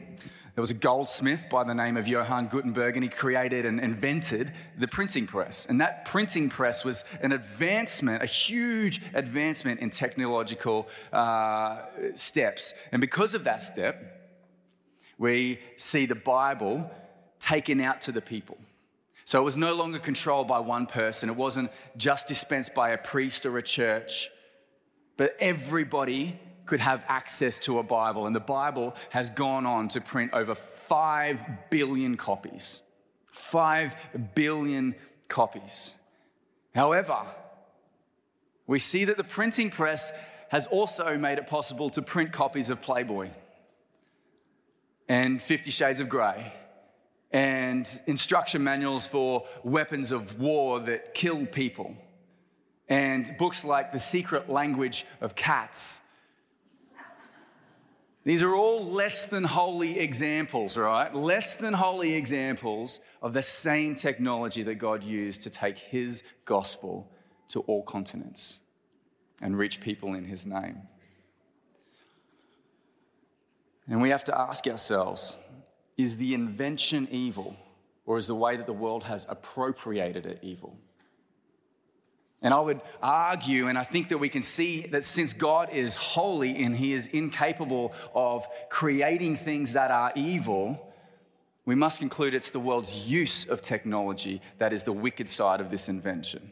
There 0.54 0.60
was 0.60 0.70
a 0.70 0.74
goldsmith 0.74 1.46
by 1.50 1.64
the 1.64 1.74
name 1.74 1.96
of 1.96 2.06
Johann 2.06 2.48
Gutenberg, 2.48 2.96
and 2.96 3.02
he 3.02 3.08
created 3.08 3.64
and 3.64 3.80
invented 3.80 4.52
the 4.76 4.86
printing 4.86 5.26
press. 5.26 5.64
And 5.64 5.80
that 5.80 6.04
printing 6.04 6.50
press 6.50 6.84
was 6.84 7.04
an 7.22 7.32
advancement, 7.32 8.22
a 8.22 8.26
huge 8.26 9.00
advancement 9.14 9.80
in 9.80 9.88
technological 9.88 10.88
uh, 11.10 11.84
steps. 12.12 12.74
And 12.92 13.00
because 13.00 13.32
of 13.32 13.44
that 13.44 13.62
step, 13.62 14.28
we 15.16 15.58
see 15.78 16.04
the 16.04 16.14
Bible 16.14 16.90
taken 17.38 17.80
out 17.80 18.02
to 18.02 18.12
the 18.12 18.20
people. 18.20 18.58
So 19.32 19.40
it 19.40 19.44
was 19.44 19.56
no 19.56 19.72
longer 19.72 19.98
controlled 19.98 20.46
by 20.46 20.58
one 20.58 20.84
person, 20.84 21.30
it 21.30 21.36
wasn't 21.36 21.70
just 21.96 22.28
dispensed 22.28 22.74
by 22.74 22.90
a 22.90 22.98
priest 22.98 23.46
or 23.46 23.56
a 23.56 23.62
church, 23.62 24.28
but 25.16 25.34
everybody 25.40 26.38
could 26.66 26.80
have 26.80 27.02
access 27.08 27.58
to 27.60 27.78
a 27.78 27.82
Bible. 27.82 28.26
And 28.26 28.36
the 28.36 28.40
Bible 28.40 28.94
has 29.08 29.30
gone 29.30 29.64
on 29.64 29.88
to 29.88 30.02
print 30.02 30.34
over 30.34 30.54
5 30.54 31.70
billion 31.70 32.18
copies. 32.18 32.82
5 33.32 33.96
billion 34.34 34.96
copies. 35.28 35.94
However, 36.74 37.20
we 38.66 38.78
see 38.78 39.06
that 39.06 39.16
the 39.16 39.24
printing 39.24 39.70
press 39.70 40.12
has 40.50 40.66
also 40.66 41.16
made 41.16 41.38
it 41.38 41.46
possible 41.46 41.88
to 41.88 42.02
print 42.02 42.32
copies 42.32 42.68
of 42.68 42.82
Playboy 42.82 43.30
and 45.08 45.40
Fifty 45.40 45.70
Shades 45.70 46.00
of 46.00 46.10
Grey 46.10 46.52
and 47.32 48.00
instruction 48.06 48.62
manuals 48.62 49.06
for 49.06 49.44
weapons 49.64 50.12
of 50.12 50.38
war 50.40 50.80
that 50.80 51.14
kill 51.14 51.46
people 51.46 51.96
and 52.88 53.34
books 53.38 53.64
like 53.64 53.92
The 53.92 53.98
Secret 53.98 54.50
Language 54.50 55.06
of 55.20 55.34
Cats 55.34 56.02
these 58.24 58.42
are 58.42 58.54
all 58.54 58.84
less 58.84 59.26
than 59.26 59.42
holy 59.42 59.98
examples, 59.98 60.78
right? 60.78 61.12
Less 61.12 61.56
than 61.56 61.74
holy 61.74 62.14
examples 62.14 63.00
of 63.20 63.32
the 63.32 63.42
same 63.42 63.96
technology 63.96 64.62
that 64.62 64.76
God 64.76 65.02
used 65.02 65.42
to 65.42 65.50
take 65.50 65.76
his 65.76 66.22
gospel 66.44 67.10
to 67.48 67.60
all 67.62 67.82
continents 67.82 68.60
and 69.40 69.58
reach 69.58 69.80
people 69.80 70.14
in 70.14 70.24
his 70.24 70.46
name. 70.46 70.82
And 73.88 74.00
we 74.00 74.10
have 74.10 74.22
to 74.24 74.38
ask 74.38 74.68
ourselves 74.68 75.36
is 76.02 76.16
the 76.16 76.34
invention 76.34 77.08
evil, 77.10 77.56
or 78.04 78.18
is 78.18 78.26
the 78.26 78.34
way 78.34 78.56
that 78.56 78.66
the 78.66 78.72
world 78.72 79.04
has 79.04 79.26
appropriated 79.28 80.26
it 80.26 80.38
evil? 80.42 80.76
And 82.42 82.52
I 82.52 82.60
would 82.60 82.80
argue, 83.00 83.68
and 83.68 83.78
I 83.78 83.84
think 83.84 84.08
that 84.08 84.18
we 84.18 84.28
can 84.28 84.42
see 84.42 84.86
that 84.88 85.04
since 85.04 85.32
God 85.32 85.70
is 85.70 85.94
holy 85.94 86.64
and 86.64 86.76
He 86.76 86.92
is 86.92 87.06
incapable 87.06 87.92
of 88.14 88.46
creating 88.68 89.36
things 89.36 89.74
that 89.74 89.92
are 89.92 90.12
evil, 90.16 90.92
we 91.64 91.76
must 91.76 92.00
conclude 92.00 92.34
it's 92.34 92.50
the 92.50 92.58
world's 92.58 93.08
use 93.08 93.44
of 93.44 93.62
technology 93.62 94.42
that 94.58 94.72
is 94.72 94.82
the 94.82 94.92
wicked 94.92 95.30
side 95.30 95.60
of 95.60 95.70
this 95.70 95.88
invention. 95.88 96.50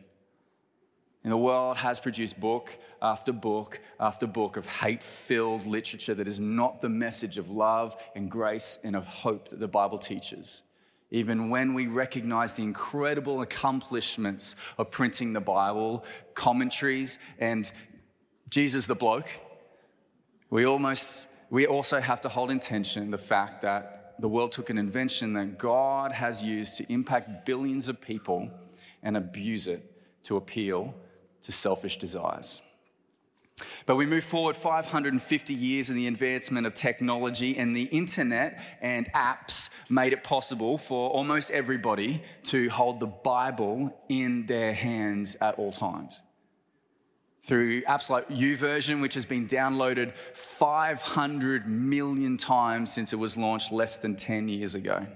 And 1.22 1.32
the 1.32 1.36
world 1.36 1.76
has 1.78 2.00
produced 2.00 2.40
book 2.40 2.70
after 3.02 3.32
book 3.32 3.80
after 3.98 4.26
book 4.26 4.56
of 4.56 4.66
hate 4.66 5.02
filled 5.02 5.66
literature 5.66 6.14
that 6.14 6.26
is 6.26 6.40
not 6.40 6.80
the 6.80 6.88
message 6.88 7.36
of 7.36 7.50
love 7.50 7.94
and 8.14 8.30
grace 8.30 8.78
and 8.82 8.96
of 8.96 9.06
hope 9.06 9.50
that 9.50 9.60
the 9.60 9.68
Bible 9.68 9.98
teaches. 9.98 10.62
Even 11.10 11.50
when 11.50 11.74
we 11.74 11.86
recognize 11.86 12.54
the 12.54 12.62
incredible 12.62 13.42
accomplishments 13.42 14.54
of 14.78 14.90
printing 14.90 15.32
the 15.32 15.40
Bible, 15.40 16.04
commentaries, 16.34 17.18
and 17.38 17.70
Jesus 18.48 18.86
the 18.86 18.94
bloke, 18.94 19.28
we 20.48 20.64
almost 20.64 21.28
we 21.50 21.66
also 21.66 22.00
have 22.00 22.20
to 22.20 22.28
hold 22.28 22.50
in 22.50 22.60
tension 22.60 23.10
the 23.10 23.18
fact 23.18 23.62
that 23.62 24.14
the 24.20 24.28
world 24.28 24.52
took 24.52 24.70
an 24.70 24.78
invention 24.78 25.32
that 25.32 25.58
God 25.58 26.12
has 26.12 26.44
used 26.44 26.76
to 26.76 26.92
impact 26.92 27.44
billions 27.44 27.88
of 27.88 28.00
people 28.00 28.50
and 29.02 29.16
abuse 29.16 29.66
it 29.66 29.90
to 30.24 30.36
appeal 30.36 30.94
to 31.42 31.52
selfish 31.52 31.98
desires. 31.98 32.62
But 33.86 33.96
we 33.96 34.06
move 34.06 34.24
forward 34.24 34.56
550 34.56 35.54
years 35.54 35.90
in 35.90 35.96
the 35.96 36.06
advancement 36.06 36.66
of 36.66 36.74
technology, 36.74 37.56
and 37.56 37.76
the 37.76 37.84
internet 37.84 38.60
and 38.80 39.10
apps 39.12 39.70
made 39.88 40.12
it 40.12 40.22
possible 40.22 40.78
for 40.78 41.10
almost 41.10 41.50
everybody 41.50 42.22
to 42.44 42.68
hold 42.70 43.00
the 43.00 43.06
Bible 43.06 43.94
in 44.08 44.46
their 44.46 44.72
hands 44.72 45.36
at 45.40 45.56
all 45.56 45.72
times. 45.72 46.22
Through 47.42 47.82
apps 47.82 48.10
like 48.10 48.28
YouVersion, 48.28 49.00
which 49.00 49.14
has 49.14 49.24
been 49.24 49.46
downloaded 49.46 50.14
500 50.16 51.66
million 51.66 52.36
times 52.36 52.92
since 52.92 53.12
it 53.14 53.16
was 53.16 53.36
launched 53.36 53.72
less 53.72 53.96
than 53.96 54.14
10 54.14 54.48
years 54.48 54.74
ago. 54.74 55.06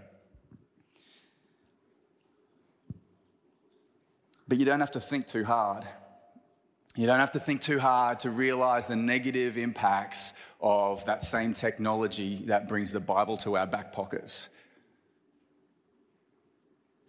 But 4.48 4.58
you 4.58 4.64
don't 4.64 4.80
have 4.80 4.90
to 4.92 5.00
think 5.00 5.26
too 5.26 5.44
hard 5.44 5.84
you 6.96 7.06
don't 7.06 7.18
have 7.18 7.32
to 7.32 7.40
think 7.40 7.60
too 7.60 7.80
hard 7.80 8.20
to 8.20 8.30
realize 8.30 8.86
the 8.86 8.96
negative 8.96 9.58
impacts 9.58 10.32
of 10.60 11.04
that 11.06 11.22
same 11.22 11.52
technology 11.52 12.44
that 12.46 12.68
brings 12.68 12.92
the 12.92 13.00
Bible 13.00 13.36
to 13.38 13.56
our 13.56 13.66
back 13.66 13.92
pockets. 13.92 14.48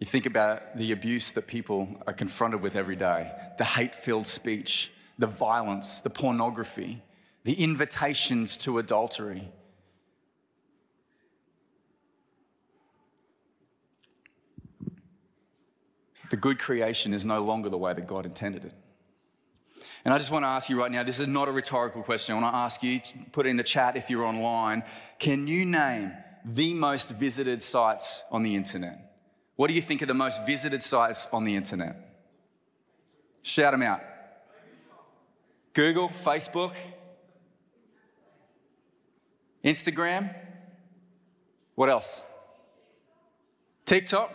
You 0.00 0.06
think 0.06 0.26
about 0.26 0.76
the 0.76 0.90
abuse 0.90 1.32
that 1.32 1.46
people 1.46 2.02
are 2.06 2.12
confronted 2.12 2.62
with 2.62 2.76
every 2.76 2.96
day 2.96 3.30
the 3.58 3.64
hate 3.64 3.94
filled 3.94 4.26
speech, 4.26 4.92
the 5.18 5.26
violence, 5.26 6.00
the 6.00 6.10
pornography, 6.10 7.02
the 7.44 7.54
invitations 7.54 8.56
to 8.58 8.78
adultery. 8.78 9.50
The 16.28 16.36
good 16.36 16.58
creation 16.58 17.14
is 17.14 17.24
no 17.24 17.40
longer 17.40 17.68
the 17.68 17.78
way 17.78 17.94
that 17.94 18.08
God 18.08 18.26
intended 18.26 18.64
it. 18.64 18.74
And 20.06 20.14
I 20.14 20.18
just 20.18 20.30
want 20.30 20.44
to 20.44 20.46
ask 20.46 20.70
you 20.70 20.78
right 20.78 20.92
now 20.92 21.02
this 21.02 21.18
is 21.18 21.26
not 21.26 21.48
a 21.48 21.50
rhetorical 21.50 22.00
question. 22.00 22.36
I 22.36 22.40
want 22.40 22.54
to 22.54 22.58
ask 22.58 22.80
you 22.84 23.00
put 23.32 23.44
it 23.44 23.48
in 23.48 23.56
the 23.56 23.64
chat 23.64 23.96
if 23.96 24.08
you're 24.08 24.24
online. 24.24 24.84
Can 25.18 25.48
you 25.48 25.64
name 25.66 26.12
the 26.44 26.74
most 26.74 27.10
visited 27.10 27.60
sites 27.60 28.22
on 28.30 28.44
the 28.44 28.54
internet? 28.54 29.18
What 29.56 29.66
do 29.66 29.74
you 29.74 29.82
think 29.82 30.02
are 30.02 30.06
the 30.06 30.14
most 30.14 30.46
visited 30.46 30.84
sites 30.84 31.26
on 31.32 31.42
the 31.42 31.56
internet? 31.56 31.96
Shout 33.42 33.72
them 33.72 33.82
out. 33.82 34.00
Google, 35.72 36.08
Facebook, 36.08 36.72
Instagram. 39.64 40.32
What 41.74 41.90
else? 41.90 42.22
TikTok, 43.84 44.32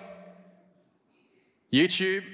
YouTube. 1.71 2.25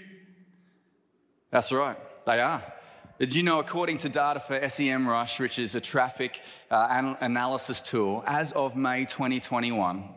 That's 1.52 1.72
right, 1.72 1.98
they 2.26 2.42
are. 2.42 2.74
Did 3.20 3.34
you 3.34 3.42
know, 3.42 3.60
according 3.60 3.98
to 4.00 4.10
data 4.10 4.40
for 4.40 4.60
SEMrush, 4.60 5.40
which 5.40 5.58
is 5.58 5.74
a 5.74 5.82
traffic 5.82 6.40
uh, 6.70 7.16
analysis 7.20 7.82
tool, 7.82 8.24
as 8.28 8.52
of 8.52 8.76
May 8.76 9.06
2021, 9.06 10.08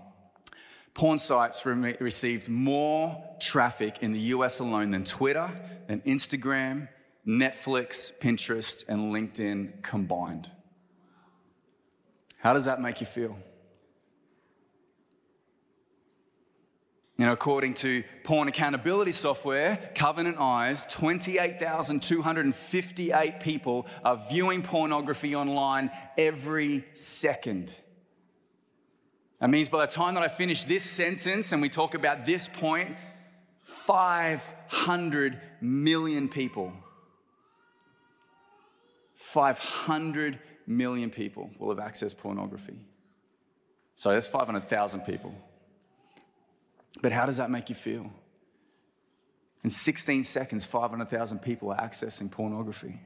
porn 0.93 1.19
sites 1.19 1.65
re- 1.65 1.97
received 1.99 2.51
more 2.51 3.25
traffic 3.41 4.03
in 4.03 4.13
the 4.13 4.21
US 4.35 4.59
alone 4.59 4.91
than 4.91 5.05
Twitter, 5.05 5.51
than 5.87 6.03
Instagram, 6.03 6.89
Netflix, 7.27 8.13
Pinterest, 8.19 8.85
and 8.87 9.15
LinkedIn 9.15 9.83
combined. 9.83 10.51
How 12.37 12.53
does 12.53 12.67
that 12.67 12.83
make 12.83 13.01
you 13.01 13.07
feel? 13.07 13.39
You 17.21 17.27
know, 17.27 17.33
according 17.33 17.75
to 17.75 18.03
porn 18.25 18.49
accountability 18.49 19.13
software, 19.13 19.91
Covenant 19.95 20.39
Eyes, 20.39 20.87
28,258 20.87 23.41
people 23.41 23.87
are 24.03 24.19
viewing 24.31 24.63
pornography 24.63 25.37
online 25.37 25.91
every 26.17 26.87
second. 26.95 27.75
That 29.39 29.51
means 29.51 29.69
by 29.69 29.85
the 29.85 29.93
time 29.93 30.15
that 30.15 30.23
I 30.23 30.29
finish 30.29 30.65
this 30.65 30.83
sentence 30.83 31.53
and 31.53 31.61
we 31.61 31.69
talk 31.69 31.95
about 31.95 32.25
this 32.25 32.49
point, 32.49 32.97
500 33.65 35.39
million 35.61 36.27
people, 36.27 36.73
500 39.17 40.39
million 40.67 41.11
people 41.11 41.51
will 41.59 41.69
have 41.69 41.85
accessed 41.85 42.17
pornography. 42.17 42.79
So 43.95 44.11
that's 44.11 44.27
500,000 44.27 45.03
people. 45.03 45.35
But 47.03 47.13
how 47.13 47.27
does 47.27 47.37
that 47.37 47.51
make 47.51 47.69
you 47.69 47.75
feel? 47.75 48.11
In 49.63 49.71
16 49.71 50.25
seconds, 50.25 50.65
500,000 50.65 51.41
people 51.41 51.71
are 51.71 51.77
accessing 51.77 52.31
pornography. 52.31 53.01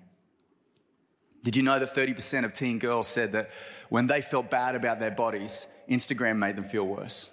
Did 1.42 1.56
you 1.56 1.62
know 1.62 1.78
that 1.78 1.94
30% 1.94 2.44
of 2.44 2.54
teen 2.54 2.78
girls 2.78 3.06
said 3.06 3.32
that 3.32 3.50
when 3.90 4.06
they 4.06 4.22
felt 4.22 4.50
bad 4.50 4.74
about 4.74 4.98
their 4.98 5.10
bodies, 5.10 5.66
Instagram 5.90 6.38
made 6.38 6.56
them 6.56 6.64
feel 6.64 6.84
worse? 6.84 7.30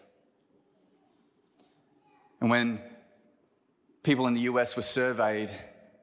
And 2.41 2.49
when 2.49 2.81
people 4.03 4.27
in 4.27 4.33
the 4.33 4.41
US 4.41 4.75
were 4.75 4.81
surveyed, 4.81 5.51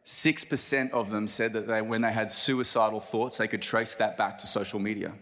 6% 0.07 0.91
of 0.93 1.11
them 1.11 1.29
said 1.29 1.53
that 1.53 1.67
they, 1.67 1.83
when 1.83 2.01
they 2.01 2.13
had 2.13 2.31
suicidal 2.31 3.01
thoughts, 3.01 3.39
they 3.39 3.49
could 3.49 3.61
trace 3.61 3.97
that 3.97 4.17
back 4.17 4.39
to 4.39 4.47
social 4.47 4.79
media. 4.79 5.13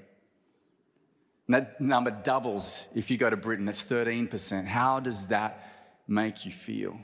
And 1.46 1.54
that 1.54 1.80
number 1.80 2.10
doubles 2.10 2.88
if 2.94 3.10
you 3.10 3.16
go 3.16 3.30
to 3.30 3.36
Britain, 3.36 3.68
it's 3.68 3.84
13%. 3.84 4.66
How 4.66 5.00
does 5.00 5.28
that 5.28 5.62
make 6.08 6.44
you 6.44 6.50
feel? 6.50 6.98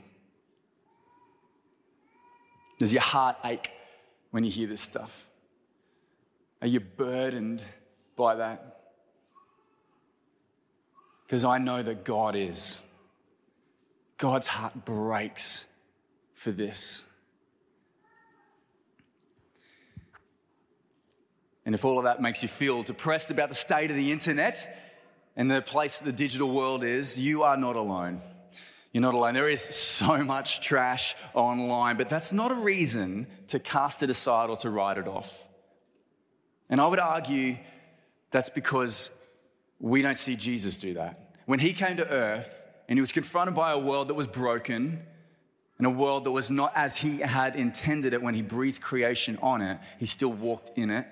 Does 2.77 2.91
your 2.91 3.01
heart 3.01 3.37
ache 3.45 3.71
when 4.31 4.43
you 4.43 4.51
hear 4.51 4.67
this 4.67 4.81
stuff? 4.81 5.27
Are 6.61 6.67
you 6.67 6.79
burdened 6.79 7.61
by 8.15 8.35
that? 8.35 8.81
Because 11.25 11.45
I 11.45 11.57
know 11.57 11.81
that 11.81 12.03
God 12.03 12.35
is. 12.35 12.83
God's 14.17 14.47
heart 14.47 14.85
breaks 14.85 15.65
for 16.33 16.51
this. 16.51 17.03
And 21.65 21.73
if 21.73 21.85
all 21.85 21.97
of 21.97 22.03
that 22.03 22.21
makes 22.21 22.41
you 22.41 22.49
feel 22.49 22.83
depressed 22.83 23.31
about 23.31 23.49
the 23.49 23.55
state 23.55 23.89
of 23.89 23.95
the 23.95 24.11
internet 24.11 24.77
and 25.35 25.49
the 25.49 25.61
place 25.61 25.99
the 25.99 26.11
digital 26.11 26.53
world 26.53 26.83
is, 26.83 27.19
you 27.19 27.43
are 27.43 27.57
not 27.57 27.75
alone. 27.75 28.21
You're 28.91 29.01
not 29.01 29.13
alone. 29.13 29.33
There 29.33 29.49
is 29.49 29.61
so 29.61 30.23
much 30.23 30.59
trash 30.59 31.15
online, 31.33 31.97
but 31.97 32.09
that's 32.09 32.33
not 32.33 32.51
a 32.51 32.55
reason 32.55 33.27
to 33.47 33.59
cast 33.59 34.03
it 34.03 34.09
aside 34.09 34.49
or 34.49 34.57
to 34.57 34.69
write 34.69 34.97
it 34.97 35.07
off. 35.07 35.43
And 36.69 36.79
I 36.81 36.87
would 36.87 36.99
argue 36.99 37.57
that's 38.29 38.49
because 38.49 39.09
we 39.79 40.01
don't 40.01 40.17
see 40.17 40.35
Jesus 40.35 40.77
do 40.77 40.95
that. 40.95 41.35
When 41.45 41.59
he 41.59 41.73
came 41.73 41.97
to 41.97 42.07
earth 42.07 42.63
and 42.87 42.97
he 42.97 43.01
was 43.01 43.11
confronted 43.11 43.55
by 43.55 43.71
a 43.71 43.79
world 43.79 44.09
that 44.09 44.13
was 44.13 44.27
broken 44.27 45.01
and 45.77 45.87
a 45.87 45.89
world 45.89 46.25
that 46.25 46.31
was 46.31 46.51
not 46.51 46.71
as 46.75 46.97
he 46.97 47.17
had 47.17 47.55
intended 47.55 48.13
it 48.13 48.21
when 48.21 48.33
he 48.33 48.41
breathed 48.41 48.81
creation 48.81 49.39
on 49.41 49.61
it, 49.61 49.79
he 49.99 50.05
still 50.05 50.31
walked 50.31 50.77
in 50.77 50.89
it 50.91 51.07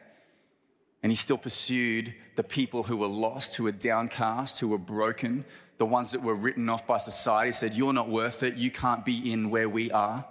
and 1.03 1.11
he 1.11 1.15
still 1.15 1.37
pursued 1.37 2.13
the 2.35 2.43
people 2.43 2.83
who 2.83 2.97
were 2.97 3.07
lost, 3.07 3.55
who 3.55 3.63
were 3.63 3.71
downcast, 3.71 4.59
who 4.59 4.67
were 4.67 4.77
broken, 4.77 5.45
the 5.77 5.85
ones 5.85 6.11
that 6.11 6.21
were 6.21 6.35
written 6.35 6.69
off 6.69 6.85
by 6.85 6.97
society, 6.97 7.51
said, 7.51 7.73
You're 7.73 7.93
not 7.93 8.09
worth 8.09 8.43
it. 8.43 8.55
You 8.55 8.69
can't 8.69 9.03
be 9.03 9.31
in 9.31 9.49
where 9.49 9.67
we 9.67 9.91
are. 9.91 10.25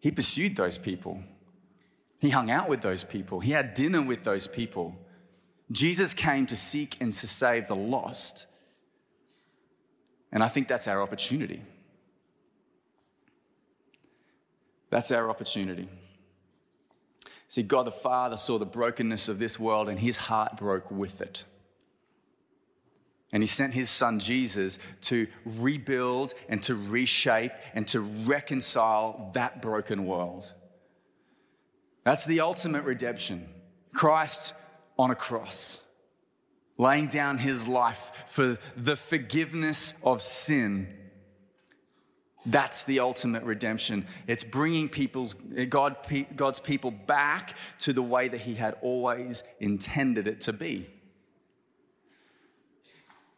He 0.00 0.10
pursued 0.10 0.56
those 0.56 0.78
people. 0.78 1.22
He 2.20 2.30
hung 2.30 2.50
out 2.50 2.68
with 2.68 2.80
those 2.80 3.04
people. 3.04 3.40
He 3.40 3.52
had 3.52 3.74
dinner 3.74 4.00
with 4.00 4.24
those 4.24 4.46
people. 4.46 4.96
Jesus 5.70 6.14
came 6.14 6.46
to 6.46 6.56
seek 6.56 6.96
and 7.00 7.12
to 7.12 7.26
save 7.26 7.66
the 7.66 7.76
lost. 7.76 8.46
And 10.32 10.42
I 10.42 10.48
think 10.48 10.68
that's 10.68 10.88
our 10.88 11.02
opportunity. 11.02 11.62
That's 14.90 15.10
our 15.10 15.28
opportunity. 15.28 15.88
See, 17.48 17.62
God 17.62 17.86
the 17.86 17.92
Father 17.92 18.36
saw 18.36 18.58
the 18.58 18.66
brokenness 18.66 19.28
of 19.28 19.38
this 19.38 19.58
world 19.58 19.88
and 19.88 19.98
his 19.98 20.18
heart 20.18 20.56
broke 20.56 20.90
with 20.90 21.20
it. 21.20 21.44
And 23.32 23.42
he 23.42 23.46
sent 23.46 23.74
his 23.74 23.90
son 23.90 24.18
Jesus 24.18 24.78
to 25.02 25.26
rebuild 25.44 26.32
and 26.48 26.62
to 26.64 26.74
reshape 26.74 27.52
and 27.74 27.86
to 27.88 28.00
reconcile 28.00 29.30
that 29.34 29.60
broken 29.60 30.06
world. 30.06 30.54
That's 32.04 32.24
the 32.24 32.40
ultimate 32.40 32.84
redemption. 32.84 33.48
Christ 33.92 34.54
on 34.98 35.10
a 35.10 35.16
cross, 35.16 35.80
laying 36.78 37.08
down 37.08 37.38
his 37.38 37.66
life 37.66 38.12
for 38.28 38.58
the 38.76 38.96
forgiveness 38.96 39.92
of 40.02 40.22
sin 40.22 40.94
that's 42.46 42.84
the 42.84 43.00
ultimate 43.00 43.42
redemption. 43.42 44.06
It's 44.26 44.44
bringing 44.44 44.88
people's, 44.88 45.34
God, 45.68 45.96
God's 46.34 46.60
people 46.60 46.90
back 46.90 47.56
to 47.80 47.92
the 47.92 48.02
way 48.02 48.28
that 48.28 48.40
He 48.40 48.54
had 48.54 48.76
always 48.80 49.42
intended 49.60 50.26
it 50.28 50.42
to 50.42 50.52
be. 50.52 50.86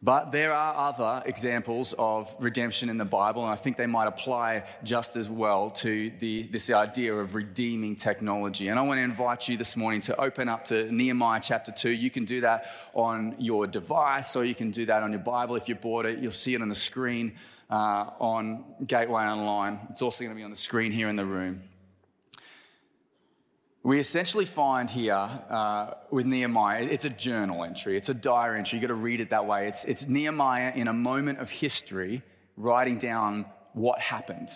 But 0.01 0.31
there 0.31 0.53
are 0.53 0.89
other 0.89 1.21
examples 1.25 1.93
of 1.99 2.33
redemption 2.39 2.89
in 2.89 2.97
the 2.97 3.03
Bible, 3.03 3.43
and 3.43 3.51
I 3.51 3.57
think 3.57 3.75
they 3.75 3.85
might 3.85 4.07
apply 4.07 4.63
just 4.81 5.17
as 5.17 5.27
well 5.27 5.71
to 5.71 6.09
the, 6.19 6.43
this 6.43 6.69
idea 6.69 7.13
of 7.13 7.35
redeeming 7.35 7.97
technology. 7.97 8.69
And 8.69 8.79
I 8.79 8.83
want 8.83 8.99
to 8.99 9.03
invite 9.03 9.49
you 9.49 9.57
this 9.57 9.75
morning 9.75 9.99
to 10.01 10.17
open 10.17 10.47
up 10.47 10.63
to 10.65 10.89
Nehemiah 10.89 11.41
chapter 11.43 11.73
2. 11.73 11.89
You 11.89 12.09
can 12.09 12.23
do 12.23 12.39
that 12.41 12.67
on 12.93 13.35
your 13.39 13.67
device, 13.67 14.37
or 14.37 14.45
you 14.45 14.55
can 14.55 14.71
do 14.71 14.85
that 14.85 15.03
on 15.03 15.11
your 15.11 15.19
Bible. 15.19 15.57
If 15.57 15.67
you 15.67 15.75
bought 15.75 16.05
it, 16.05 16.19
you'll 16.19 16.31
see 16.31 16.53
it 16.53 16.61
on 16.61 16.69
the 16.69 16.75
screen 16.75 17.33
uh, 17.69 18.09
on 18.19 18.65
Gateway 18.85 19.23
Online. 19.23 19.79
It's 19.89 20.01
also 20.01 20.23
going 20.23 20.35
to 20.35 20.39
be 20.39 20.43
on 20.43 20.51
the 20.51 20.57
screen 20.57 20.91
here 20.91 21.09
in 21.09 21.15
the 21.15 21.25
room. 21.25 21.63
We 23.81 23.99
essentially 23.99 24.45
find 24.45 24.89
here 24.89 25.15
uh, 25.15 25.93
with 26.11 26.25
Nehemiah, 26.25 26.83
it's 26.83 27.05
a 27.05 27.09
journal 27.09 27.63
entry, 27.63 27.95
it's 27.95 28.09
a 28.09 28.13
diary 28.13 28.59
entry. 28.59 28.77
You've 28.77 28.89
got 28.89 28.93
to 28.93 29.01
read 29.01 29.21
it 29.21 29.29
that 29.29 29.45
way. 29.45 29.67
It's, 29.67 29.85
it's 29.85 30.07
Nehemiah 30.07 30.73
in 30.75 30.87
a 30.87 30.93
moment 30.93 31.39
of 31.39 31.49
history 31.49 32.21
writing 32.57 32.97
down 32.97 33.45
what 33.73 33.99
happened. 33.99 34.49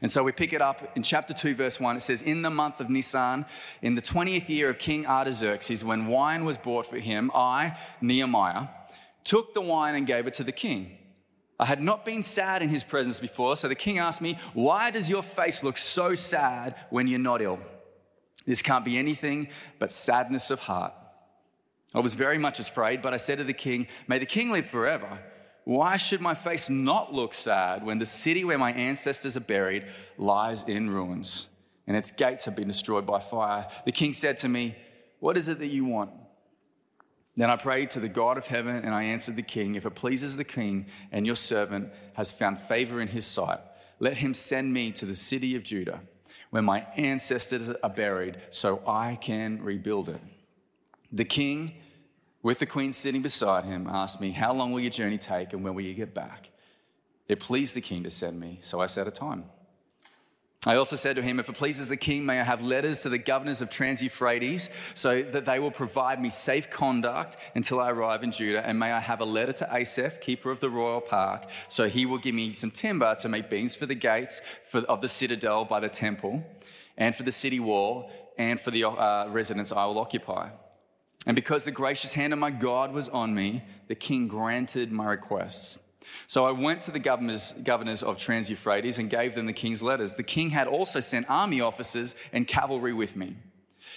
And 0.00 0.10
so 0.10 0.22
we 0.22 0.32
pick 0.32 0.52
it 0.52 0.62
up 0.62 0.96
in 0.96 1.02
chapter 1.02 1.34
2, 1.34 1.54
verse 1.54 1.78
1. 1.78 1.96
It 1.96 2.00
says, 2.00 2.22
In 2.22 2.42
the 2.42 2.50
month 2.50 2.80
of 2.80 2.88
Nisan, 2.88 3.44
in 3.82 3.94
the 3.94 4.02
20th 4.02 4.48
year 4.48 4.70
of 4.70 4.78
King 4.78 5.06
Artaxerxes, 5.06 5.84
when 5.84 6.06
wine 6.06 6.44
was 6.44 6.56
brought 6.56 6.86
for 6.86 6.98
him, 6.98 7.30
I, 7.34 7.78
Nehemiah, 8.00 8.68
took 9.24 9.54
the 9.54 9.60
wine 9.60 9.94
and 9.94 10.06
gave 10.06 10.26
it 10.26 10.34
to 10.34 10.44
the 10.44 10.52
king. 10.52 10.96
I 11.58 11.64
had 11.64 11.82
not 11.82 12.04
been 12.04 12.22
sad 12.22 12.62
in 12.62 12.68
his 12.68 12.84
presence 12.84 13.18
before, 13.18 13.56
so 13.56 13.68
the 13.68 13.74
king 13.74 13.98
asked 13.98 14.20
me, 14.20 14.38
Why 14.52 14.90
does 14.90 15.08
your 15.08 15.22
face 15.22 15.62
look 15.62 15.78
so 15.78 16.14
sad 16.14 16.76
when 16.90 17.06
you're 17.06 17.18
not 17.18 17.40
ill? 17.40 17.60
This 18.44 18.62
can't 18.62 18.84
be 18.84 18.98
anything 18.98 19.48
but 19.78 19.90
sadness 19.90 20.50
of 20.50 20.60
heart. 20.60 20.92
I 21.94 22.00
was 22.00 22.14
very 22.14 22.36
much 22.36 22.60
afraid, 22.60 23.00
but 23.00 23.14
I 23.14 23.16
said 23.16 23.38
to 23.38 23.44
the 23.44 23.54
king, 23.54 23.86
May 24.06 24.18
the 24.18 24.26
king 24.26 24.50
live 24.50 24.66
forever. 24.66 25.18
Why 25.64 25.96
should 25.96 26.20
my 26.20 26.34
face 26.34 26.70
not 26.70 27.12
look 27.12 27.34
sad 27.34 27.84
when 27.84 27.98
the 27.98 28.06
city 28.06 28.44
where 28.44 28.58
my 28.58 28.72
ancestors 28.72 29.36
are 29.36 29.40
buried 29.40 29.86
lies 30.16 30.62
in 30.62 30.90
ruins 30.90 31.48
and 31.88 31.96
its 31.96 32.12
gates 32.12 32.44
have 32.44 32.54
been 32.54 32.68
destroyed 32.68 33.06
by 33.06 33.18
fire? 33.18 33.66
The 33.84 33.92
king 33.92 34.12
said 34.12 34.36
to 34.38 34.48
me, 34.48 34.76
What 35.18 35.36
is 35.36 35.48
it 35.48 35.58
that 35.58 35.66
you 35.66 35.84
want? 35.84 36.10
Then 37.36 37.50
I 37.50 37.56
prayed 37.56 37.90
to 37.90 38.00
the 38.00 38.08
God 38.08 38.38
of 38.38 38.46
heaven, 38.46 38.76
and 38.76 38.94
I 38.94 39.04
answered 39.04 39.36
the 39.36 39.42
king, 39.42 39.74
If 39.74 39.84
it 39.84 39.94
pleases 39.94 40.36
the 40.36 40.44
king 40.44 40.86
and 41.12 41.26
your 41.26 41.36
servant 41.36 41.92
has 42.14 42.30
found 42.30 42.58
favor 42.60 43.00
in 43.00 43.08
his 43.08 43.26
sight, 43.26 43.60
let 43.98 44.16
him 44.18 44.32
send 44.32 44.72
me 44.72 44.90
to 44.92 45.04
the 45.04 45.16
city 45.16 45.54
of 45.54 45.62
Judah, 45.62 46.00
where 46.50 46.62
my 46.62 46.80
ancestors 46.96 47.70
are 47.70 47.90
buried, 47.90 48.38
so 48.50 48.82
I 48.86 49.16
can 49.16 49.62
rebuild 49.62 50.08
it. 50.08 50.20
The 51.12 51.24
king, 51.24 51.74
with 52.42 52.58
the 52.58 52.66
queen 52.66 52.92
sitting 52.92 53.22
beside 53.22 53.64
him, 53.64 53.86
asked 53.86 54.20
me, 54.20 54.32
How 54.32 54.54
long 54.54 54.72
will 54.72 54.80
your 54.80 54.90
journey 54.90 55.18
take, 55.18 55.52
and 55.52 55.62
when 55.62 55.74
will 55.74 55.84
you 55.84 55.94
get 55.94 56.14
back? 56.14 56.50
It 57.28 57.40
pleased 57.40 57.74
the 57.74 57.80
king 57.80 58.02
to 58.04 58.10
send 58.10 58.40
me, 58.40 58.60
so 58.62 58.80
I 58.80 58.86
set 58.86 59.08
a 59.08 59.10
time. 59.10 59.44
I 60.66 60.74
also 60.74 60.96
said 60.96 61.14
to 61.14 61.22
him, 61.22 61.38
If 61.38 61.48
it 61.48 61.54
pleases 61.54 61.88
the 61.88 61.96
king, 61.96 62.26
may 62.26 62.40
I 62.40 62.42
have 62.42 62.60
letters 62.60 63.00
to 63.02 63.08
the 63.08 63.18
governors 63.18 63.62
of 63.62 63.70
Trans 63.70 64.02
Euphrates 64.02 64.68
so 64.96 65.22
that 65.22 65.44
they 65.44 65.60
will 65.60 65.70
provide 65.70 66.20
me 66.20 66.28
safe 66.28 66.68
conduct 66.70 67.36
until 67.54 67.78
I 67.78 67.90
arrive 67.90 68.24
in 68.24 68.32
Judah. 68.32 68.66
And 68.66 68.76
may 68.76 68.90
I 68.90 68.98
have 68.98 69.20
a 69.20 69.24
letter 69.24 69.52
to 69.52 69.68
Asaph, 69.72 70.20
keeper 70.20 70.50
of 70.50 70.58
the 70.58 70.68
royal 70.68 71.00
park, 71.00 71.48
so 71.68 71.88
he 71.88 72.04
will 72.04 72.18
give 72.18 72.34
me 72.34 72.52
some 72.52 72.72
timber 72.72 73.14
to 73.20 73.28
make 73.28 73.48
beams 73.48 73.76
for 73.76 73.86
the 73.86 73.94
gates 73.94 74.42
for, 74.68 74.80
of 74.80 75.00
the 75.00 75.08
citadel 75.08 75.64
by 75.64 75.78
the 75.78 75.88
temple, 75.88 76.44
and 76.98 77.14
for 77.14 77.22
the 77.22 77.32
city 77.32 77.60
wall, 77.60 78.10
and 78.36 78.58
for 78.58 78.72
the 78.72 78.84
uh, 78.84 79.28
residence 79.28 79.70
I 79.70 79.86
will 79.86 80.00
occupy. 80.00 80.50
And 81.26 81.36
because 81.36 81.64
the 81.64 81.70
gracious 81.70 82.14
hand 82.14 82.32
of 82.32 82.40
my 82.40 82.50
God 82.50 82.92
was 82.92 83.08
on 83.08 83.36
me, 83.36 83.62
the 83.86 83.94
king 83.94 84.26
granted 84.26 84.90
my 84.90 85.06
requests. 85.06 85.78
So 86.26 86.44
I 86.44 86.50
went 86.50 86.82
to 86.82 86.90
the 86.90 86.98
governors, 86.98 87.54
governors 87.62 88.02
of 88.02 88.16
Trans 88.16 88.50
Euphrates 88.50 88.98
and 88.98 89.08
gave 89.08 89.34
them 89.34 89.46
the 89.46 89.52
king's 89.52 89.82
letters. 89.82 90.14
The 90.14 90.22
king 90.22 90.50
had 90.50 90.66
also 90.66 91.00
sent 91.00 91.28
army 91.28 91.60
officers 91.60 92.14
and 92.32 92.46
cavalry 92.46 92.92
with 92.92 93.16
me. 93.16 93.36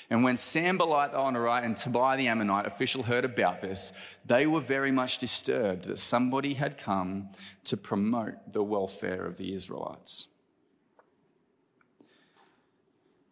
And 0.10 0.24
when 0.24 0.38
Sanballat 0.38 1.12
the 1.12 1.18
Horonite 1.18 1.66
and 1.66 1.78
Tobiah 1.78 2.18
the 2.18 2.28
Ammonite 2.28 2.66
official 2.66 3.04
heard 3.04 3.26
about 3.26 3.62
this, 3.62 3.94
they 4.26 4.48
were 4.48 4.62
very 4.62 4.92
much 4.92 5.18
disturbed 5.20 5.86
that 5.86 6.00
somebody 6.00 6.56
had 6.56 6.78
come 6.78 7.30
to 7.66 7.78
promote 7.78 8.54
the 8.54 8.64
welfare 8.64 9.26
of 9.26 9.38
the 9.38 9.54
Israelites. 9.54 10.28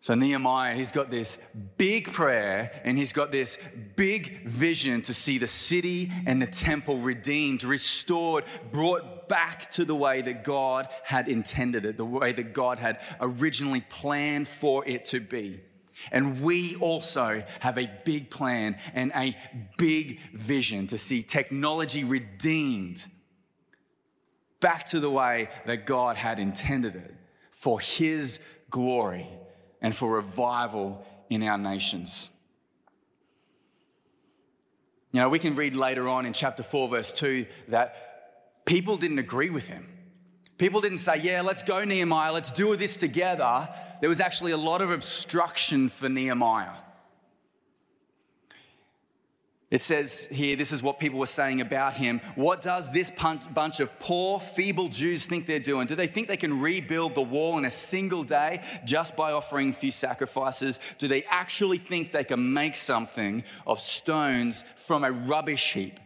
So, 0.07 0.15
Nehemiah, 0.15 0.73
he's 0.73 0.93
got 0.93 1.11
this 1.11 1.37
big 1.75 2.13
prayer 2.13 2.71
and 2.85 2.97
he's 2.97 3.11
got 3.11 3.29
this 3.29 3.57
big 3.97 4.47
vision 4.47 5.01
to 5.01 5.13
see 5.13 5.37
the 5.37 5.47
city 5.47 6.09
and 6.25 6.41
the 6.41 6.47
temple 6.47 6.99
redeemed, 6.99 7.65
restored, 7.65 8.45
brought 8.71 9.27
back 9.27 9.69
to 9.71 9.83
the 9.83 9.95
way 9.95 10.21
that 10.21 10.45
God 10.45 10.87
had 11.03 11.27
intended 11.27 11.83
it, 11.83 11.97
the 11.97 12.05
way 12.05 12.31
that 12.31 12.53
God 12.53 12.79
had 12.79 13.01
originally 13.19 13.81
planned 13.81 14.47
for 14.47 14.87
it 14.87 15.03
to 15.07 15.19
be. 15.19 15.59
And 16.09 16.41
we 16.41 16.77
also 16.77 17.43
have 17.59 17.77
a 17.77 17.91
big 18.05 18.29
plan 18.29 18.77
and 18.93 19.11
a 19.13 19.35
big 19.77 20.21
vision 20.31 20.87
to 20.87 20.97
see 20.97 21.21
technology 21.21 22.05
redeemed 22.05 23.05
back 24.61 24.85
to 24.85 25.01
the 25.01 25.11
way 25.11 25.49
that 25.65 25.85
God 25.85 26.15
had 26.15 26.39
intended 26.39 26.95
it 26.95 27.13
for 27.51 27.81
His 27.81 28.39
glory 28.69 29.27
and 29.87 29.95
for 29.95 30.11
revival 30.11 31.01
in 31.29 31.41
our 31.43 31.57
nations. 31.57 32.29
You 35.13 35.21
know, 35.21 35.29
we 35.29 35.39
can 35.39 35.55
read 35.55 35.77
later 35.77 36.09
on 36.09 36.25
in 36.25 36.33
chapter 36.33 36.61
4, 36.61 36.89
verse 36.89 37.13
2, 37.13 37.45
that 37.69 38.65
people 38.65 38.97
didn't 38.97 39.19
agree 39.19 39.49
with 39.49 39.69
him. 39.69 39.87
People 40.57 40.81
didn't 40.81 40.97
say, 40.97 41.21
Yeah, 41.21 41.41
let's 41.41 41.63
go, 41.63 41.85
Nehemiah, 41.85 42.33
let's 42.33 42.51
do 42.51 42.75
this 42.75 42.97
together. 42.97 43.69
There 44.01 44.09
was 44.09 44.19
actually 44.19 44.51
a 44.51 44.57
lot 44.57 44.81
of 44.81 44.91
obstruction 44.91 45.87
for 45.87 46.09
Nehemiah. 46.09 46.75
It 49.69 49.81
says 49.81 50.25
here, 50.31 50.55
this 50.55 50.71
is 50.71 50.81
what 50.81 50.97
people 50.97 51.19
were 51.19 51.25
saying 51.25 51.59
about 51.59 51.93
him. 51.93 52.21
What 52.35 52.61
does 52.61 52.89
this 52.89 53.11
bunch 53.11 53.81
of 53.81 53.99
poor, 53.99 54.39
feeble 54.39 54.87
Jews 54.87 55.25
think 55.25 55.45
they're 55.45 55.59
doing? 55.59 55.87
Do 55.87 55.95
they 55.95 56.07
think 56.07 56.29
they 56.29 56.37
can 56.37 56.61
rebuild 56.61 57.15
the 57.15 57.21
wall 57.21 57.57
in 57.57 57.65
a 57.65 57.69
single 57.69 58.23
day 58.23 58.61
just 58.85 59.17
by 59.17 59.33
offering 59.33 59.71
a 59.71 59.73
few 59.73 59.91
sacrifices? 59.91 60.79
Do 60.99 61.09
they 61.09 61.23
actually 61.23 61.79
think 61.79 62.13
they 62.13 62.23
can 62.23 62.53
make 62.53 62.77
something 62.77 63.43
of 63.65 63.81
stones 63.81 64.63
from 64.77 65.03
a 65.03 65.11
rubbish 65.11 65.73
heap 65.73 65.99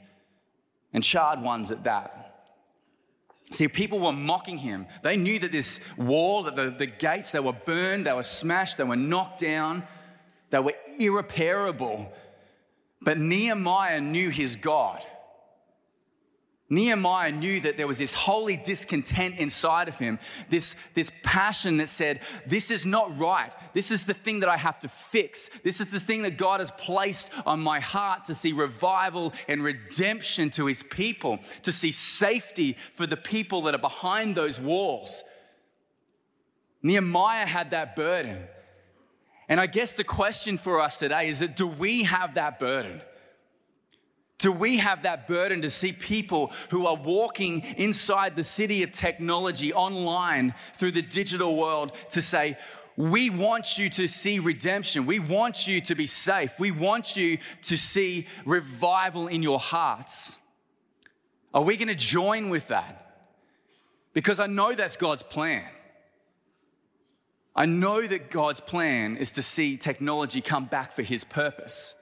and 0.91 1.03
charred 1.03 1.41
ones 1.41 1.71
at 1.71 1.83
that? 1.83 2.17
See, 3.51 3.67
people 3.67 3.99
were 3.99 4.13
mocking 4.13 4.57
him. 4.57 4.87
They 5.03 5.17
knew 5.17 5.37
that 5.37 5.51
this 5.51 5.81
wall, 5.97 6.43
that 6.43 6.55
the, 6.55 6.71
the 6.71 6.87
gates, 6.87 7.31
they 7.31 7.39
were 7.39 7.53
burned, 7.53 8.07
they 8.07 8.13
were 8.13 8.23
smashed, 8.23 8.77
they 8.77 8.85
were 8.85 8.95
knocked 8.95 9.41
down, 9.41 9.83
they 10.49 10.59
were 10.59 10.73
irreparable. 10.97 12.11
But 13.01 13.17
Nehemiah 13.17 14.01
knew 14.01 14.29
his 14.29 14.55
God. 14.55 15.03
Nehemiah 16.71 17.33
knew 17.33 17.59
that 17.59 17.75
there 17.75 17.85
was 17.85 17.97
this 17.97 18.13
holy 18.13 18.55
discontent 18.55 19.37
inside 19.37 19.89
of 19.89 19.99
him, 19.99 20.19
this, 20.49 20.73
this 20.93 21.11
passion 21.21 21.77
that 21.77 21.89
said, 21.89 22.21
This 22.47 22.71
is 22.71 22.85
not 22.85 23.19
right. 23.19 23.51
This 23.73 23.91
is 23.91 24.05
the 24.05 24.13
thing 24.13 24.39
that 24.39 24.47
I 24.47 24.55
have 24.55 24.79
to 24.79 24.87
fix. 24.87 25.49
This 25.65 25.81
is 25.81 25.87
the 25.87 25.99
thing 25.99 26.21
that 26.21 26.37
God 26.37 26.61
has 26.61 26.71
placed 26.71 27.29
on 27.45 27.59
my 27.59 27.81
heart 27.81 28.23
to 28.25 28.33
see 28.33 28.53
revival 28.53 29.33
and 29.49 29.61
redemption 29.61 30.49
to 30.51 30.65
his 30.65 30.81
people, 30.81 31.39
to 31.63 31.73
see 31.73 31.91
safety 31.91 32.77
for 32.93 33.05
the 33.05 33.17
people 33.17 33.63
that 33.63 33.75
are 33.75 33.77
behind 33.77 34.35
those 34.35 34.57
walls. 34.57 35.25
Nehemiah 36.81 37.47
had 37.47 37.71
that 37.71 37.97
burden. 37.97 38.47
And 39.51 39.59
I 39.59 39.67
guess 39.67 39.91
the 39.91 40.05
question 40.05 40.57
for 40.57 40.79
us 40.79 40.97
today 40.97 41.27
is 41.27 41.39
that 41.39 41.57
do 41.57 41.67
we 41.67 42.03
have 42.03 42.35
that 42.35 42.57
burden? 42.57 43.01
Do 44.37 44.49
we 44.49 44.77
have 44.77 45.03
that 45.03 45.27
burden 45.27 45.63
to 45.63 45.69
see 45.69 45.91
people 45.91 46.53
who 46.69 46.87
are 46.87 46.95
walking 46.95 47.59
inside 47.75 48.37
the 48.37 48.45
city 48.45 48.81
of 48.81 48.93
technology 48.93 49.73
online 49.73 50.53
through 50.75 50.91
the 50.91 51.01
digital 51.01 51.57
world 51.57 51.91
to 52.11 52.21
say, 52.21 52.55
we 52.95 53.29
want 53.29 53.77
you 53.77 53.89
to 53.89 54.07
see 54.07 54.39
redemption. 54.39 55.05
We 55.05 55.19
want 55.19 55.67
you 55.67 55.81
to 55.81 55.95
be 55.95 56.05
safe. 56.05 56.57
We 56.57 56.71
want 56.71 57.17
you 57.17 57.37
to 57.63 57.75
see 57.75 58.27
revival 58.45 59.27
in 59.27 59.43
your 59.43 59.59
hearts. 59.59 60.39
Are 61.53 61.61
we 61.61 61.75
going 61.75 61.89
to 61.89 61.95
join 61.95 62.49
with 62.49 62.69
that? 62.69 63.27
Because 64.13 64.39
I 64.39 64.47
know 64.47 64.71
that's 64.71 64.95
God's 64.95 65.23
plan. 65.23 65.67
I 67.55 67.65
know 67.65 68.01
that 68.01 68.29
God's 68.31 68.61
plan 68.61 69.17
is 69.17 69.33
to 69.33 69.41
see 69.41 69.77
technology 69.77 70.41
come 70.41 70.65
back 70.65 70.93
for 70.93 71.01
his 71.01 71.23
purpose. 71.23 71.95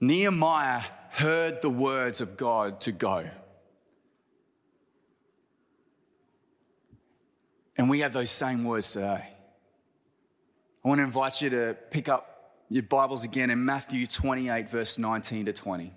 Nehemiah 0.00 0.82
heard 1.10 1.62
the 1.62 1.70
words 1.70 2.20
of 2.20 2.36
God 2.36 2.80
to 2.82 2.92
go. 2.92 3.30
And 7.78 7.88
we 7.88 8.00
have 8.00 8.12
those 8.12 8.30
same 8.30 8.64
words 8.64 8.92
today. 8.92 9.28
I 10.84 10.88
want 10.88 10.98
to 10.98 11.04
invite 11.04 11.42
you 11.42 11.50
to 11.50 11.76
pick 11.90 12.08
up 12.08 12.54
your 12.68 12.82
Bibles 12.82 13.24
again 13.24 13.50
in 13.50 13.64
Matthew 13.64 14.06
28, 14.06 14.68
verse 14.68 14.98
19 14.98 15.46
to 15.46 15.52
20. 15.52 15.92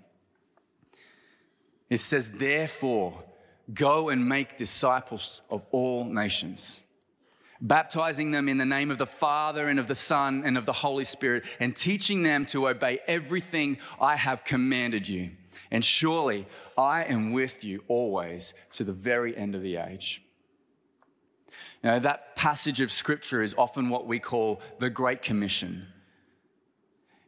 It 1.90 1.98
says, 1.98 2.30
Therefore, 2.30 3.22
Go 3.72 4.08
and 4.08 4.28
make 4.28 4.56
disciples 4.56 5.42
of 5.50 5.66
all 5.70 6.04
nations, 6.04 6.80
baptizing 7.60 8.30
them 8.30 8.48
in 8.48 8.58
the 8.58 8.64
name 8.64 8.90
of 8.90 8.98
the 8.98 9.06
Father 9.06 9.68
and 9.68 9.78
of 9.78 9.86
the 9.86 9.94
Son 9.94 10.42
and 10.44 10.56
of 10.56 10.66
the 10.66 10.72
Holy 10.72 11.04
Spirit, 11.04 11.44
and 11.60 11.76
teaching 11.76 12.22
them 12.22 12.46
to 12.46 12.68
obey 12.68 13.00
everything 13.06 13.78
I 14.00 14.16
have 14.16 14.44
commanded 14.44 15.08
you. 15.08 15.30
And 15.70 15.84
surely 15.84 16.46
I 16.78 17.04
am 17.04 17.32
with 17.32 17.64
you 17.64 17.84
always 17.86 18.54
to 18.74 18.84
the 18.84 18.92
very 18.92 19.36
end 19.36 19.54
of 19.54 19.62
the 19.62 19.76
age. 19.76 20.22
Now, 21.82 21.98
that 21.98 22.36
passage 22.36 22.80
of 22.80 22.92
scripture 22.92 23.42
is 23.42 23.54
often 23.56 23.88
what 23.88 24.06
we 24.06 24.18
call 24.18 24.60
the 24.78 24.90
Great 24.90 25.22
Commission. 25.22 25.86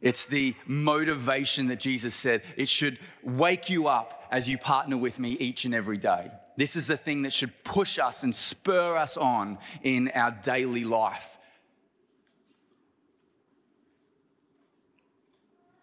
It's 0.03 0.25
the 0.25 0.53
motivation 0.67 1.67
that 1.67 1.79
Jesus 1.79 2.13
said 2.13 2.43
it 2.57 2.67
should 2.67 2.99
wake 3.23 3.69
you 3.69 3.87
up 3.87 4.27
as 4.29 4.49
you 4.49 4.57
partner 4.57 4.97
with 4.97 5.17
me 5.17 5.29
each 5.31 5.63
and 5.63 5.73
every 5.73 5.97
day. 5.97 6.29
This 6.57 6.75
is 6.75 6.87
the 6.87 6.97
thing 6.97 7.21
that 7.21 7.31
should 7.31 7.63
push 7.63 7.97
us 7.97 8.21
and 8.21 8.35
spur 8.35 8.97
us 8.97 9.15
on 9.15 9.57
in 9.81 10.11
our 10.13 10.31
daily 10.31 10.83
life. 10.83 11.37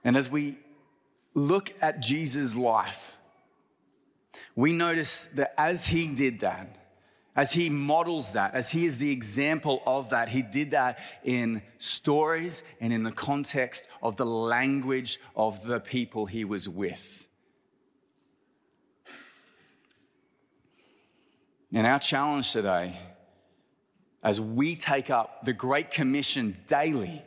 And 0.05 0.19
as 0.19 0.31
we 0.31 0.59
look 1.33 1.73
at 1.81 2.01
Jesus' 2.01 2.55
life, 2.55 3.17
we 4.55 4.75
notice 4.75 5.29
that 5.29 5.55
as 5.59 5.87
he 5.87 6.09
did 6.09 6.41
that, 6.41 6.77
as 7.37 7.53
he 7.53 7.71
models 7.71 8.33
that, 8.33 8.55
as 8.55 8.71
he 8.71 8.85
is 8.85 8.99
the 8.99 9.11
example 9.11 9.83
of 9.87 10.11
that, 10.11 10.29
he 10.29 10.43
did 10.43 10.73
that 10.73 10.99
in 11.25 11.63
stories 11.79 12.63
and 12.81 12.93
in 12.93 13.05
the 13.05 13.13
context 13.13 13.87
of 14.03 14.17
the 14.17 14.27
language 14.27 15.21
of 15.37 15.65
the 15.65 15.81
people 15.81 16.27
he 16.27 16.45
was 16.45 16.69
with. 16.69 17.29
And 21.73 21.87
our 21.87 22.01
challenge 22.01 22.51
today, 22.51 22.99
as 24.25 24.41
we 24.41 24.75
take 24.75 25.09
up 25.09 25.45
the 25.45 25.53
Great 25.53 25.93
Commission 25.93 26.59
daily, 26.67 27.23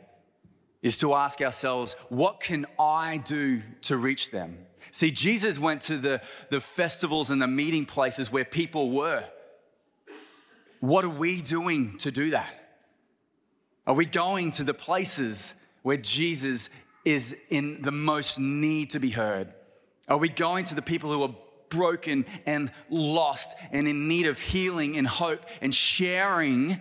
is 0.82 0.98
to 0.98 1.14
ask 1.14 1.40
ourselves, 1.40 1.96
what 2.10 2.40
can 2.40 2.66
I 2.78 3.16
do 3.16 3.62
to 3.82 3.96
reach 3.96 4.30
them? 4.30 4.58
See, 4.90 5.10
Jesus 5.10 5.58
went 5.58 5.80
to 5.82 5.96
the, 5.96 6.20
the 6.50 6.60
festivals 6.60 7.30
and 7.30 7.40
the 7.40 7.48
meeting 7.48 7.86
places 7.86 8.30
where 8.30 8.44
people 8.44 8.90
were. 8.90 9.24
What 10.84 11.02
are 11.02 11.08
we 11.08 11.40
doing 11.40 11.96
to 11.98 12.10
do 12.10 12.32
that? 12.32 12.52
Are 13.86 13.94
we 13.94 14.04
going 14.04 14.50
to 14.50 14.64
the 14.64 14.74
places 14.74 15.54
where 15.80 15.96
Jesus 15.96 16.68
is 17.06 17.34
in 17.48 17.80
the 17.80 17.90
most 17.90 18.38
need 18.38 18.90
to 18.90 19.00
be 19.00 19.08
heard? 19.08 19.54
Are 20.08 20.18
we 20.18 20.28
going 20.28 20.66
to 20.66 20.74
the 20.74 20.82
people 20.82 21.10
who 21.10 21.22
are 21.22 21.34
broken 21.70 22.26
and 22.44 22.70
lost 22.90 23.56
and 23.72 23.88
in 23.88 24.08
need 24.08 24.26
of 24.26 24.38
healing 24.38 24.98
and 24.98 25.06
hope 25.06 25.46
and 25.62 25.74
sharing 25.74 26.78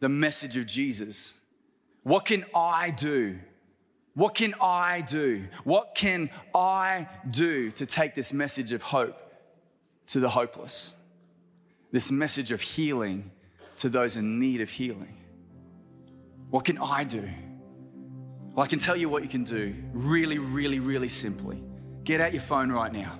the 0.00 0.08
message 0.08 0.56
of 0.56 0.64
Jesus? 0.64 1.34
What 2.04 2.24
can 2.24 2.46
I 2.54 2.88
do? 2.88 3.38
What 4.14 4.34
can 4.34 4.54
I 4.62 5.02
do? 5.02 5.44
What 5.64 5.94
can 5.94 6.30
I 6.54 7.06
do 7.30 7.70
to 7.72 7.84
take 7.84 8.14
this 8.14 8.32
message 8.32 8.72
of 8.72 8.80
hope 8.80 9.18
to 10.06 10.20
the 10.20 10.30
hopeless? 10.30 10.94
This 11.90 12.10
message 12.10 12.50
of 12.50 12.62
healing 12.62 13.30
to 13.82 13.88
those 13.88 14.16
in 14.16 14.38
need 14.38 14.60
of 14.60 14.70
healing. 14.70 15.16
What 16.50 16.64
can 16.64 16.78
I 16.78 17.02
do? 17.02 17.28
Well, 18.54 18.64
I 18.64 18.68
can 18.68 18.78
tell 18.78 18.94
you 18.94 19.08
what 19.08 19.24
you 19.24 19.28
can 19.28 19.42
do 19.42 19.74
really, 19.92 20.38
really, 20.38 20.78
really 20.78 21.08
simply. 21.08 21.60
Get 22.04 22.20
out 22.20 22.32
your 22.32 22.42
phone 22.42 22.70
right 22.70 22.92
now. 22.92 23.18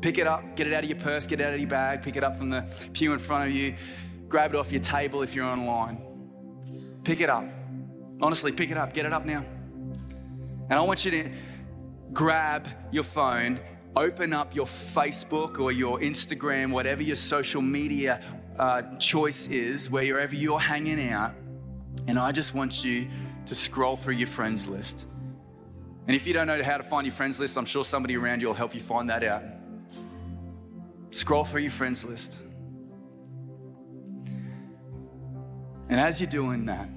Pick 0.00 0.16
it 0.16 0.26
up, 0.26 0.56
get 0.56 0.66
it 0.66 0.72
out 0.72 0.82
of 0.82 0.88
your 0.88 0.98
purse, 0.98 1.26
get 1.26 1.42
it 1.42 1.46
out 1.46 1.52
of 1.52 1.60
your 1.60 1.68
bag, 1.68 2.02
pick 2.02 2.16
it 2.16 2.24
up 2.24 2.36
from 2.36 2.48
the 2.48 2.64
pew 2.94 3.12
in 3.12 3.18
front 3.18 3.50
of 3.50 3.54
you, 3.54 3.74
grab 4.28 4.54
it 4.54 4.56
off 4.56 4.72
your 4.72 4.80
table 4.80 5.20
if 5.20 5.34
you're 5.34 5.44
online. 5.44 5.98
Pick 7.04 7.20
it 7.20 7.28
up. 7.28 7.44
Honestly, 8.22 8.50
pick 8.50 8.70
it 8.70 8.78
up, 8.78 8.94
get 8.94 9.04
it 9.04 9.12
up 9.12 9.26
now. 9.26 9.44
And 10.70 10.72
I 10.72 10.80
want 10.80 11.04
you 11.04 11.10
to 11.10 11.30
grab 12.14 12.66
your 12.92 13.04
phone, 13.04 13.60
open 13.94 14.32
up 14.32 14.54
your 14.54 14.66
Facebook 14.66 15.60
or 15.60 15.70
your 15.70 16.00
Instagram, 16.00 16.70
whatever 16.70 17.02
your 17.02 17.16
social 17.16 17.60
media 17.60 18.22
uh, 18.58 18.82
choice 18.98 19.48
is, 19.48 19.90
wherever 19.90 20.34
you're 20.34 20.60
hanging 20.60 21.10
out, 21.10 21.34
and 22.06 22.18
I 22.18 22.32
just 22.32 22.54
want 22.54 22.84
you 22.84 23.08
to 23.46 23.54
scroll 23.54 23.96
through 23.96 24.14
your 24.14 24.28
friends 24.28 24.68
list. 24.68 25.06
And 26.06 26.16
if 26.16 26.26
you 26.26 26.32
don't 26.32 26.46
know 26.46 26.62
how 26.62 26.76
to 26.76 26.82
find 26.82 27.06
your 27.06 27.14
friends 27.14 27.38
list, 27.38 27.56
I'm 27.56 27.64
sure 27.64 27.84
somebody 27.84 28.16
around 28.16 28.40
you 28.40 28.48
will 28.48 28.54
help 28.54 28.74
you 28.74 28.80
find 28.80 29.08
that 29.10 29.22
out. 29.22 29.42
Scroll 31.10 31.44
through 31.44 31.62
your 31.62 31.70
friends 31.70 32.04
list. 32.04 32.38
And 35.88 36.00
as 36.00 36.20
you're 36.20 36.30
doing 36.30 36.66
that, 36.66 36.88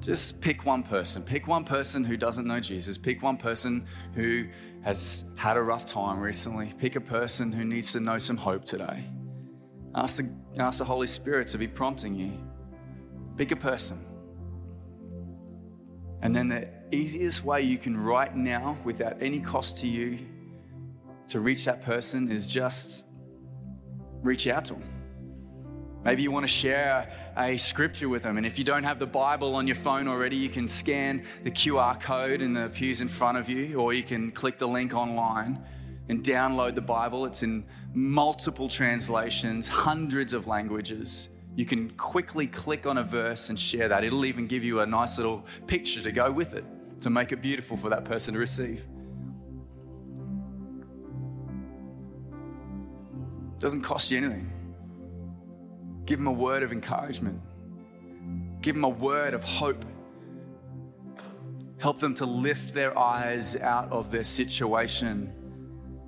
just 0.00 0.40
pick 0.40 0.66
one 0.66 0.82
person. 0.82 1.22
Pick 1.22 1.46
one 1.46 1.64
person 1.64 2.04
who 2.04 2.16
doesn't 2.16 2.46
know 2.46 2.60
Jesus. 2.60 2.98
Pick 2.98 3.22
one 3.22 3.36
person 3.36 3.86
who 4.14 4.46
has 4.82 5.24
had 5.36 5.56
a 5.56 5.62
rough 5.62 5.86
time 5.86 6.20
recently. 6.20 6.72
Pick 6.78 6.96
a 6.96 7.00
person 7.00 7.52
who 7.52 7.64
needs 7.64 7.92
to 7.92 8.00
know 8.00 8.18
some 8.18 8.36
hope 8.36 8.64
today. 8.64 9.04
Ask 9.94 10.22
the, 10.22 10.62
ask 10.62 10.78
the 10.78 10.84
Holy 10.84 11.06
Spirit 11.06 11.48
to 11.48 11.58
be 11.58 11.68
prompting 11.68 12.14
you. 12.14 12.32
Pick 13.36 13.52
a 13.52 13.56
person. 13.56 14.04
And 16.22 16.34
then 16.34 16.48
the 16.48 16.68
easiest 16.90 17.44
way 17.44 17.62
you 17.62 17.78
can 17.78 17.96
right 17.96 18.34
now, 18.34 18.78
without 18.84 19.16
any 19.20 19.40
cost 19.40 19.78
to 19.80 19.86
you, 19.86 20.18
to 21.28 21.40
reach 21.40 21.64
that 21.66 21.82
person 21.82 22.30
is 22.30 22.46
just 22.46 23.04
reach 24.22 24.46
out 24.46 24.64
to 24.66 24.74
them. 24.74 24.82
Maybe 26.04 26.22
you 26.22 26.30
want 26.30 26.44
to 26.44 26.52
share 26.52 27.10
a 27.36 27.56
scripture 27.56 28.08
with 28.08 28.22
them. 28.22 28.36
And 28.36 28.46
if 28.46 28.58
you 28.58 28.64
don't 28.64 28.84
have 28.84 28.98
the 28.98 29.06
Bible 29.06 29.54
on 29.54 29.66
your 29.66 29.76
phone 29.76 30.06
already, 30.06 30.36
you 30.36 30.50
can 30.50 30.68
scan 30.68 31.24
the 31.44 31.50
QR 31.50 31.98
code 31.98 32.42
in 32.42 32.52
the 32.52 32.68
pews 32.68 33.00
in 33.00 33.08
front 33.08 33.38
of 33.38 33.48
you, 33.48 33.76
or 33.76 33.94
you 33.94 34.02
can 34.02 34.30
click 34.30 34.58
the 34.58 34.68
link 34.68 34.94
online 34.94 35.64
and 36.08 36.22
download 36.22 36.74
the 36.74 36.80
Bible. 36.80 37.24
It's 37.26 37.42
in 37.42 37.64
multiple 37.92 38.68
translations, 38.68 39.68
hundreds 39.68 40.34
of 40.34 40.46
languages. 40.46 41.30
You 41.56 41.64
can 41.64 41.90
quickly 41.90 42.46
click 42.46 42.86
on 42.86 42.98
a 42.98 43.04
verse 43.04 43.48
and 43.48 43.58
share 43.58 43.88
that. 43.88 44.04
It'll 44.04 44.26
even 44.26 44.46
give 44.46 44.64
you 44.64 44.80
a 44.80 44.86
nice 44.86 45.18
little 45.18 45.44
picture 45.66 46.02
to 46.02 46.12
go 46.12 46.30
with 46.30 46.54
it 46.54 46.64
to 47.02 47.10
make 47.10 47.32
it 47.32 47.40
beautiful 47.40 47.76
for 47.76 47.90
that 47.90 48.04
person 48.04 48.34
to 48.34 48.40
receive. 48.40 48.86
It 53.54 53.60
Doesn't 53.60 53.82
cost 53.82 54.10
you 54.10 54.18
anything. 54.18 54.50
Give 56.06 56.18
them 56.18 56.26
a 56.26 56.32
word 56.32 56.62
of 56.62 56.72
encouragement. 56.72 57.40
Give 58.60 58.74
them 58.74 58.84
a 58.84 58.88
word 58.88 59.34
of 59.34 59.44
hope. 59.44 59.84
Help 61.78 61.98
them 61.98 62.14
to 62.14 62.26
lift 62.26 62.74
their 62.74 62.98
eyes 62.98 63.56
out 63.56 63.90
of 63.92 64.10
their 64.10 64.24
situation. 64.24 65.32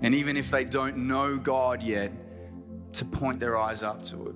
And 0.01 0.15
even 0.15 0.37
if 0.37 0.51
they 0.51 0.65
don't 0.65 1.09
know 1.09 1.37
God 1.37 1.83
yet, 1.83 2.13
to 2.95 3.05
point 3.05 3.41
their 3.41 3.59
eyes 3.59 3.83
up 3.83 4.03
to 4.05 4.29
it. 4.29 4.35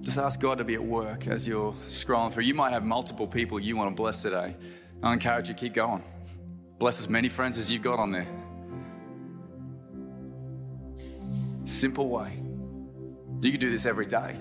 Just 0.00 0.18
ask 0.18 0.40
God 0.40 0.56
to 0.58 0.64
be 0.64 0.74
at 0.74 0.82
work 0.82 1.26
as 1.26 1.46
you're 1.46 1.72
scrolling 1.86 2.32
through. 2.32 2.44
You 2.44 2.54
might 2.54 2.72
have 2.72 2.84
multiple 2.84 3.26
people 3.26 3.60
you 3.60 3.76
want 3.76 3.90
to 3.90 3.94
bless 3.94 4.22
today. 4.22 4.56
I 5.02 5.12
encourage 5.12 5.48
you, 5.48 5.54
to 5.54 5.60
keep 5.60 5.74
going. 5.74 6.02
Bless 6.78 6.98
as 6.98 7.08
many 7.10 7.28
friends 7.28 7.58
as 7.58 7.70
you've 7.70 7.82
got 7.82 7.98
on 7.98 8.12
there. 8.12 8.26
Simple 11.64 12.08
way. 12.08 12.32
You 13.42 13.50
can 13.50 13.60
do 13.60 13.70
this 13.70 13.84
every 13.84 14.06
day. 14.06 14.34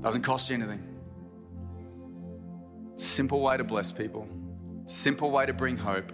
Doesn't 0.00 0.22
cost 0.22 0.48
you 0.48 0.56
anything. 0.56 0.93
Simple 3.04 3.42
way 3.42 3.58
to 3.58 3.64
bless 3.64 3.92
people. 3.92 4.26
Simple 4.86 5.30
way 5.30 5.44
to 5.44 5.52
bring 5.52 5.76
hope. 5.76 6.10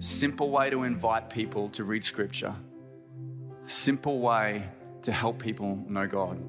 Simple 0.00 0.50
way 0.50 0.70
to 0.70 0.82
invite 0.82 1.30
people 1.30 1.68
to 1.70 1.84
read 1.84 2.02
scripture. 2.02 2.52
Simple 3.68 4.18
way 4.18 4.64
to 5.02 5.12
help 5.12 5.38
people 5.38 5.84
know 5.88 6.08
God. 6.08 6.42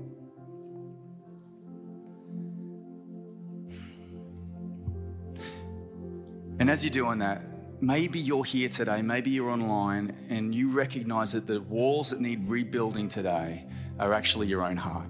And 6.59 6.71
as 6.71 6.83
you're 6.83 6.89
doing 6.89 7.19
that, 7.19 7.43
maybe 7.79 8.17
you're 8.17 8.43
here 8.43 8.69
today, 8.69 9.03
maybe 9.03 9.29
you're 9.29 9.51
online, 9.51 10.25
and 10.27 10.55
you 10.55 10.71
recognize 10.71 11.33
that 11.33 11.45
the 11.45 11.61
walls 11.61 12.09
that 12.09 12.19
need 12.19 12.47
rebuilding 12.47 13.09
today 13.09 13.67
are 13.99 14.11
actually 14.11 14.47
your 14.47 14.65
own 14.65 14.77
heart. 14.77 15.07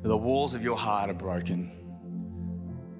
The 0.00 0.16
walls 0.16 0.54
of 0.54 0.62
your 0.62 0.76
heart 0.76 1.10
are 1.10 1.14
broken, 1.14 1.70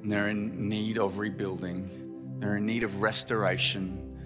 and 0.08 0.14
they're 0.14 0.28
in 0.28 0.70
need 0.70 0.96
of 0.96 1.18
rebuilding, 1.18 2.38
they're 2.40 2.56
in 2.56 2.64
need 2.64 2.82
of 2.82 3.02
restoration. 3.02 4.18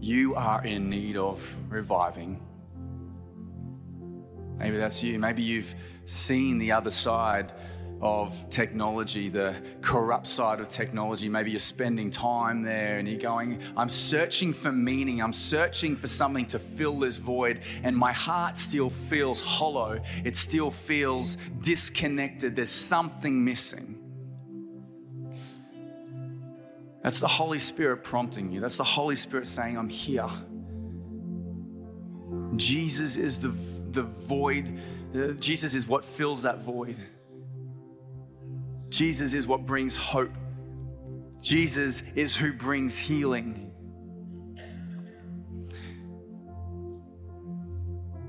You 0.00 0.34
are 0.34 0.64
in 0.64 0.90
need 0.90 1.16
of 1.16 1.54
reviving. 1.68 2.42
Maybe 4.58 4.78
that's 4.78 5.00
you. 5.00 5.20
Maybe 5.20 5.44
you've 5.44 5.76
seen 6.06 6.58
the 6.58 6.72
other 6.72 6.90
side 6.90 7.52
of 8.00 8.48
technology, 8.48 9.28
the 9.28 9.54
corrupt 9.80 10.26
side 10.26 10.58
of 10.58 10.68
technology. 10.68 11.28
Maybe 11.28 11.52
you're 11.52 11.60
spending 11.60 12.10
time 12.10 12.64
there 12.64 12.98
and 12.98 13.06
you're 13.06 13.20
going, 13.20 13.60
I'm 13.76 13.88
searching 13.88 14.52
for 14.52 14.72
meaning. 14.72 15.22
I'm 15.22 15.32
searching 15.32 15.94
for 15.94 16.08
something 16.08 16.46
to 16.46 16.58
fill 16.58 16.98
this 16.98 17.16
void. 17.16 17.60
And 17.84 17.96
my 17.96 18.12
heart 18.12 18.56
still 18.56 18.90
feels 18.90 19.40
hollow. 19.40 20.00
It 20.24 20.34
still 20.34 20.72
feels 20.72 21.38
disconnected. 21.60 22.56
There's 22.56 22.70
something 22.70 23.44
missing. 23.44 24.01
That's 27.02 27.20
the 27.20 27.28
Holy 27.28 27.58
Spirit 27.58 28.04
prompting 28.04 28.52
you. 28.52 28.60
That's 28.60 28.76
the 28.76 28.84
Holy 28.84 29.16
Spirit 29.16 29.46
saying, 29.46 29.76
I'm 29.76 29.88
here. 29.88 30.28
Jesus 32.56 33.16
is 33.16 33.40
the, 33.40 33.54
the 33.90 34.02
void. 34.02 34.78
Jesus 35.40 35.74
is 35.74 35.86
what 35.86 36.04
fills 36.04 36.42
that 36.42 36.62
void. 36.62 36.96
Jesus 38.88 39.34
is 39.34 39.46
what 39.46 39.66
brings 39.66 39.96
hope. 39.96 40.32
Jesus 41.40 42.02
is 42.14 42.36
who 42.36 42.52
brings 42.52 42.96
healing. 42.96 43.72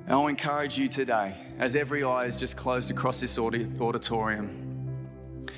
And 0.05 0.11
I'll 0.11 0.27
encourage 0.27 0.77
you 0.79 0.87
today, 0.87 1.37
as 1.59 1.75
every 1.75 2.03
eye 2.03 2.25
is 2.25 2.37
just 2.37 2.57
closed 2.57 2.91
across 2.91 3.19
this 3.21 3.37
auditorium, 3.37 4.62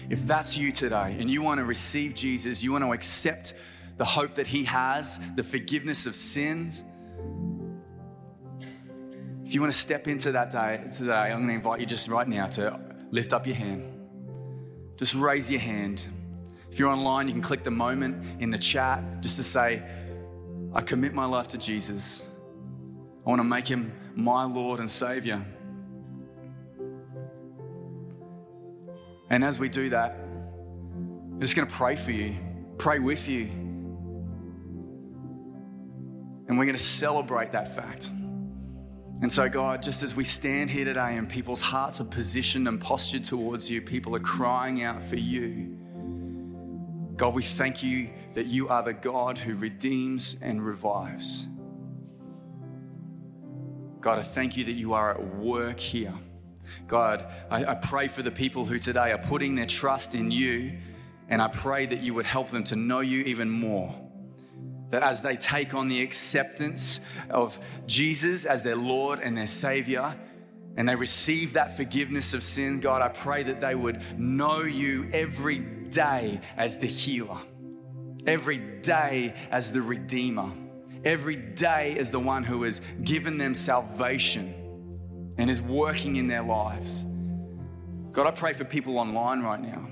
if 0.09 0.25
that's 0.27 0.57
you 0.57 0.71
today 0.71 1.15
and 1.19 1.29
you 1.29 1.41
want 1.41 1.59
to 1.59 1.65
receive 1.65 2.13
Jesus, 2.13 2.63
you 2.63 2.71
want 2.71 2.83
to 2.83 2.93
accept 2.93 3.53
the 3.97 4.05
hope 4.05 4.35
that 4.35 4.47
He 4.47 4.63
has, 4.65 5.19
the 5.35 5.43
forgiveness 5.43 6.05
of 6.05 6.15
sins, 6.15 6.83
if 9.45 9.53
you 9.53 9.61
want 9.61 9.71
to 9.71 9.77
step 9.77 10.07
into 10.07 10.31
that 10.31 10.49
day 10.49 10.83
today, 10.91 11.13
I'm 11.13 11.37
going 11.37 11.49
to 11.49 11.53
invite 11.53 11.79
you 11.79 11.85
just 11.85 12.07
right 12.07 12.27
now 12.27 12.47
to 12.47 12.79
lift 13.11 13.31
up 13.31 13.45
your 13.45 13.55
hand 13.55 13.95
just 14.97 15.13
raise 15.13 15.51
your 15.51 15.59
hand. 15.59 16.07
If 16.71 16.79
you're 16.79 16.89
online, 16.89 17.27
you 17.27 17.33
can 17.33 17.41
click 17.41 17.63
the 17.63 17.71
moment 17.71 18.23
in 18.39 18.49
the 18.49 18.57
chat 18.57 19.21
just 19.21 19.37
to 19.37 19.43
say, 19.43 19.83
I 20.73 20.81
commit 20.81 21.13
my 21.13 21.25
life 21.25 21.47
to 21.49 21.57
Jesus. 21.57 22.27
I 23.25 23.29
want 23.29 23.39
to 23.39 23.43
make 23.43 23.67
him 23.67 23.93
my 24.15 24.45
Lord 24.45 24.79
and 24.79 24.89
Savior. 24.89 25.45
And 29.29 29.43
as 29.43 29.59
we 29.59 29.69
do 29.69 29.89
that, 29.89 30.17
I'm 31.35 31.41
just 31.41 31.55
going 31.55 31.67
to 31.67 31.73
pray 31.73 31.95
for 31.95 32.11
you, 32.11 32.35
pray 32.77 32.99
with 32.99 33.27
you. 33.27 33.43
And 36.47 36.59
we're 36.59 36.65
going 36.65 36.77
to 36.77 36.83
celebrate 36.83 37.51
that 37.53 37.75
fact. 37.75 38.11
And 39.21 39.31
so, 39.31 39.49
God, 39.49 39.81
just 39.81 40.03
as 40.03 40.13
we 40.13 40.23
stand 40.23 40.69
here 40.69 40.85
today 40.85 41.15
and 41.15 41.27
people's 41.27 41.61
hearts 41.61 42.01
are 42.01 42.05
positioned 42.05 42.67
and 42.67 42.79
postured 42.79 43.23
towards 43.23 43.71
you, 43.71 43.81
people 43.81 44.15
are 44.15 44.19
crying 44.19 44.83
out 44.83 45.01
for 45.01 45.15
you. 45.15 45.77
God, 47.15 47.33
we 47.33 47.41
thank 47.41 47.81
you 47.81 48.09
that 48.33 48.47
you 48.47 48.67
are 48.67 48.83
the 48.83 48.93
God 48.93 49.37
who 49.37 49.55
redeems 49.55 50.35
and 50.41 50.63
revives. 50.63 51.47
God, 54.01 54.19
I 54.19 54.21
thank 54.21 54.57
you 54.57 54.65
that 54.65 54.73
you 54.73 54.93
are 54.93 55.11
at 55.11 55.35
work 55.37 55.79
here. 55.79 56.13
God, 56.87 57.31
I, 57.49 57.65
I, 57.65 57.75
pray 57.75 58.07
for 58.07 58.21
the 58.21 58.31
people 58.31 58.65
who 58.65 58.77
today 58.77 59.11
are 59.11 59.17
putting 59.17 59.55
their 59.55 59.65
trust 59.65 60.15
in 60.15 60.31
you, 60.31 60.77
and 61.29 61.41
I 61.41 61.47
pray 61.47 61.85
that 61.85 62.01
you 62.01 62.13
would 62.13 62.25
help 62.25 62.51
them 62.51 62.63
to 62.65 62.75
know 62.75 62.99
you 62.99 63.21
even 63.23 63.49
more. 63.49 63.93
That 64.89 65.01
as 65.01 65.21
they 65.21 65.35
take 65.35 65.73
on 65.73 65.87
the 65.87 66.01
acceptance 66.01 66.99
of 67.29 67.59
Jesus 67.87 68.45
as 68.45 68.63
their 68.63 68.75
Lord 68.75 69.19
and 69.19 69.35
their 69.35 69.47
Savior, 69.47 70.15
and 70.77 70.87
they 70.87 70.95
receive 70.95 71.53
that 71.53 71.75
forgiveness 71.75 72.33
of 72.33 72.43
sin, 72.43 72.81
God, 72.81 73.01
I 73.01 73.09
pray 73.09 73.43
that 73.43 73.61
they 73.61 73.75
would 73.75 74.19
know 74.19 74.61
you 74.61 75.09
every 75.13 75.59
day 75.59 76.39
as 76.57 76.79
the 76.79 76.87
healer, 76.87 77.39
every 78.27 78.57
day 78.57 79.33
as 79.49 79.71
the 79.71 79.81
Redeemer, 79.81 80.51
every 81.03 81.35
day 81.35 81.97
as 81.97 82.11
the 82.11 82.19
one 82.19 82.43
who 82.43 82.63
has 82.63 82.81
given 83.03 83.37
them 83.37 83.53
salvation 83.53 84.64
and 85.37 85.49
is 85.49 85.61
working 85.61 86.15
in 86.15 86.27
their 86.27 86.43
lives. 86.43 87.05
God, 88.11 88.27
I 88.27 88.31
pray 88.31 88.53
for 88.53 88.63
people 88.63 88.97
online 88.97 89.41
right 89.41 89.61
now 89.61 89.87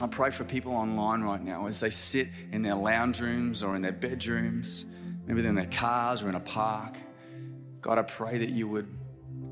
I 0.00 0.06
pray 0.06 0.30
for 0.30 0.44
people 0.44 0.74
online 0.74 1.22
right 1.22 1.42
now 1.42 1.66
as 1.66 1.80
they 1.80 1.90
sit 1.90 2.28
in 2.52 2.62
their 2.62 2.76
lounge 2.76 3.20
rooms 3.20 3.64
or 3.64 3.74
in 3.74 3.82
their 3.82 3.92
bedrooms, 3.92 4.86
maybe 5.26 5.42
they're 5.42 5.50
in 5.50 5.56
their 5.56 5.66
cars 5.66 6.22
or 6.22 6.28
in 6.28 6.36
a 6.36 6.40
park. 6.40 6.96
God, 7.80 7.98
I 7.98 8.02
pray 8.02 8.38
that 8.38 8.50
you 8.50 8.68
would 8.68 8.96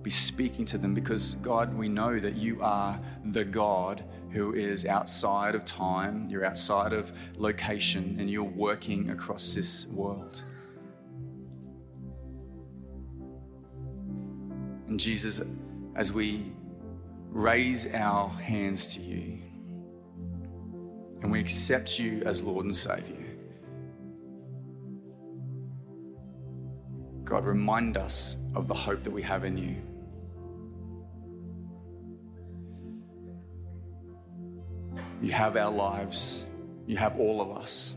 be 0.06 0.10
speaking 0.10 0.64
to 0.64 0.78
them 0.78 0.94
because, 0.94 1.34
God, 1.42 1.74
we 1.74 1.88
know 1.88 2.20
that 2.20 2.36
you 2.36 2.62
are 2.62 2.96
the 3.32 3.44
God 3.44 4.04
who 4.30 4.54
is 4.54 4.86
outside 4.86 5.56
of 5.56 5.64
time, 5.64 6.28
you're 6.30 6.44
outside 6.44 6.92
of 6.92 7.10
location, 7.36 8.16
and 8.20 8.30
you're 8.30 8.44
working 8.44 9.10
across 9.10 9.52
this 9.52 9.84
world. 9.88 10.44
And 14.86 15.00
Jesus, 15.00 15.40
as 15.96 16.12
we 16.12 16.52
raise 17.30 17.92
our 17.92 18.28
hands 18.28 18.94
to 18.94 19.02
you, 19.02 19.40
and 21.20 21.32
we 21.32 21.40
accept 21.40 21.98
you 21.98 22.22
as 22.24 22.44
Lord 22.44 22.64
and 22.64 22.76
Savior. 22.76 23.26
God, 27.24 27.44
remind 27.44 27.96
us 27.96 28.36
of 28.54 28.68
the 28.68 28.74
hope 28.74 29.02
that 29.02 29.10
we 29.10 29.22
have 29.22 29.44
in 29.44 29.58
you. 29.58 29.74
You 35.22 35.32
have 35.32 35.56
our 35.56 35.70
lives, 35.70 36.44
you 36.86 36.96
have 36.98 37.18
all 37.18 37.40
of 37.40 37.56
us, 37.56 37.94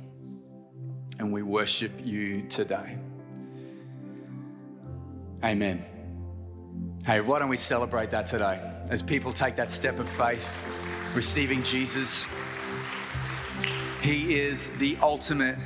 and 1.19 1.31
we 1.33 1.43
worship 1.43 1.91
you 2.03 2.43
today. 2.47 2.97
Amen. 5.43 5.85
Hey, 7.05 7.21
why 7.21 7.39
don't 7.39 7.49
we 7.49 7.57
celebrate 7.57 8.09
that 8.11 8.25
today 8.25 8.61
as 8.89 9.01
people 9.01 9.31
take 9.31 9.55
that 9.57 9.69
step 9.69 9.99
of 9.99 10.09
faith, 10.09 10.61
receiving 11.13 11.63
Jesus? 11.63 12.27
He 14.01 14.39
is 14.39 14.69
the 14.77 14.97
ultimate 15.01 15.57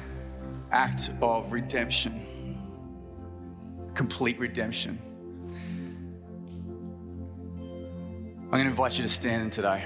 act 0.72 1.12
of 1.22 1.52
redemption, 1.52 2.58
complete 3.94 4.40
redemption. 4.40 5.00
I'm 8.46 8.50
going 8.50 8.64
to 8.66 8.70
invite 8.70 8.98
you 8.98 9.04
to 9.04 9.10
stand 9.10 9.44
in 9.44 9.50
today. 9.50 9.84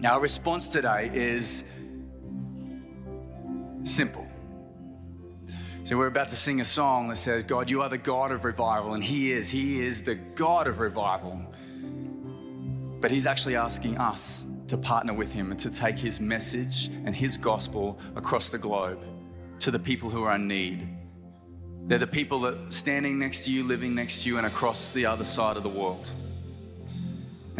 Now, 0.00 0.14
our 0.14 0.20
response 0.20 0.68
today 0.68 1.10
is 1.12 1.62
simple. 3.84 4.26
So, 5.84 5.98
we're 5.98 6.06
about 6.06 6.28
to 6.28 6.36
sing 6.36 6.62
a 6.62 6.64
song 6.64 7.08
that 7.08 7.16
says, 7.16 7.44
God, 7.44 7.68
you 7.68 7.82
are 7.82 7.90
the 7.90 7.98
God 7.98 8.32
of 8.32 8.46
revival, 8.46 8.94
and 8.94 9.04
He 9.04 9.30
is. 9.30 9.50
He 9.50 9.84
is 9.84 10.02
the 10.02 10.14
God 10.14 10.68
of 10.68 10.80
revival. 10.80 11.38
But 13.00 13.10
He's 13.10 13.26
actually 13.26 13.56
asking 13.56 13.98
us 13.98 14.46
to 14.68 14.78
partner 14.78 15.12
with 15.12 15.34
Him 15.34 15.50
and 15.50 15.60
to 15.60 15.70
take 15.70 15.98
His 15.98 16.18
message 16.18 16.86
and 17.04 17.14
His 17.14 17.36
gospel 17.36 17.98
across 18.16 18.48
the 18.48 18.58
globe 18.58 19.04
to 19.58 19.70
the 19.70 19.78
people 19.78 20.08
who 20.08 20.22
are 20.22 20.36
in 20.36 20.48
need. 20.48 20.88
They're 21.88 21.98
the 21.98 22.06
people 22.06 22.40
that 22.40 22.72
standing 22.72 23.18
next 23.18 23.44
to 23.44 23.52
you, 23.52 23.64
living 23.64 23.94
next 23.94 24.22
to 24.22 24.30
you, 24.30 24.38
and 24.38 24.46
across 24.46 24.88
the 24.88 25.04
other 25.04 25.24
side 25.24 25.58
of 25.58 25.62
the 25.62 25.68
world. 25.68 26.10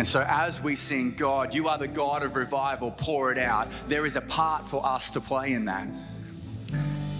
And 0.00 0.06
so, 0.06 0.24
as 0.26 0.62
we 0.62 0.76
sing, 0.76 1.12
God, 1.14 1.52
you 1.52 1.68
are 1.68 1.76
the 1.76 1.86
God 1.86 2.22
of 2.22 2.34
revival, 2.34 2.90
pour 2.90 3.30
it 3.32 3.36
out, 3.36 3.70
there 3.86 4.06
is 4.06 4.16
a 4.16 4.22
part 4.22 4.66
for 4.66 4.86
us 4.86 5.10
to 5.10 5.20
play 5.20 5.52
in 5.52 5.66
that. 5.66 5.88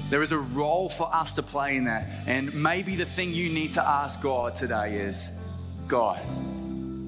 There 0.08 0.22
is 0.22 0.32
a 0.32 0.38
role 0.38 0.88
for 0.88 1.14
us 1.14 1.34
to 1.34 1.42
play 1.42 1.76
in 1.76 1.84
that. 1.84 2.08
And 2.24 2.54
maybe 2.54 2.96
the 2.96 3.04
thing 3.04 3.34
you 3.34 3.50
need 3.50 3.72
to 3.72 3.86
ask 3.86 4.22
God 4.22 4.54
today 4.54 4.96
is 4.96 5.30
God, 5.88 6.20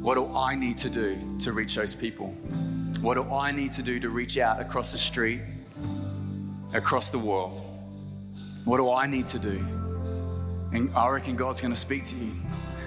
what 0.02 0.16
do 0.16 0.36
I 0.36 0.56
need 0.56 0.76
to 0.76 0.90
do 0.90 1.38
to 1.38 1.54
reach 1.54 1.74
those 1.74 1.94
people? 1.94 2.26
What 3.00 3.14
do 3.14 3.32
I 3.32 3.50
need 3.50 3.72
to 3.72 3.82
do 3.82 3.98
to 3.98 4.10
reach 4.10 4.36
out 4.36 4.60
across 4.60 4.92
the 4.92 4.98
street, 4.98 5.40
across 6.74 7.08
the 7.08 7.18
world? 7.18 7.58
What 8.66 8.76
do 8.76 8.92
I 8.92 9.06
need 9.06 9.24
to 9.28 9.38
do? 9.38 9.56
And 10.74 10.94
I 10.94 11.08
reckon 11.08 11.34
God's 11.34 11.62
going 11.62 11.72
to 11.72 11.80
speak 11.80 12.04
to 12.08 12.16
you. 12.16 12.32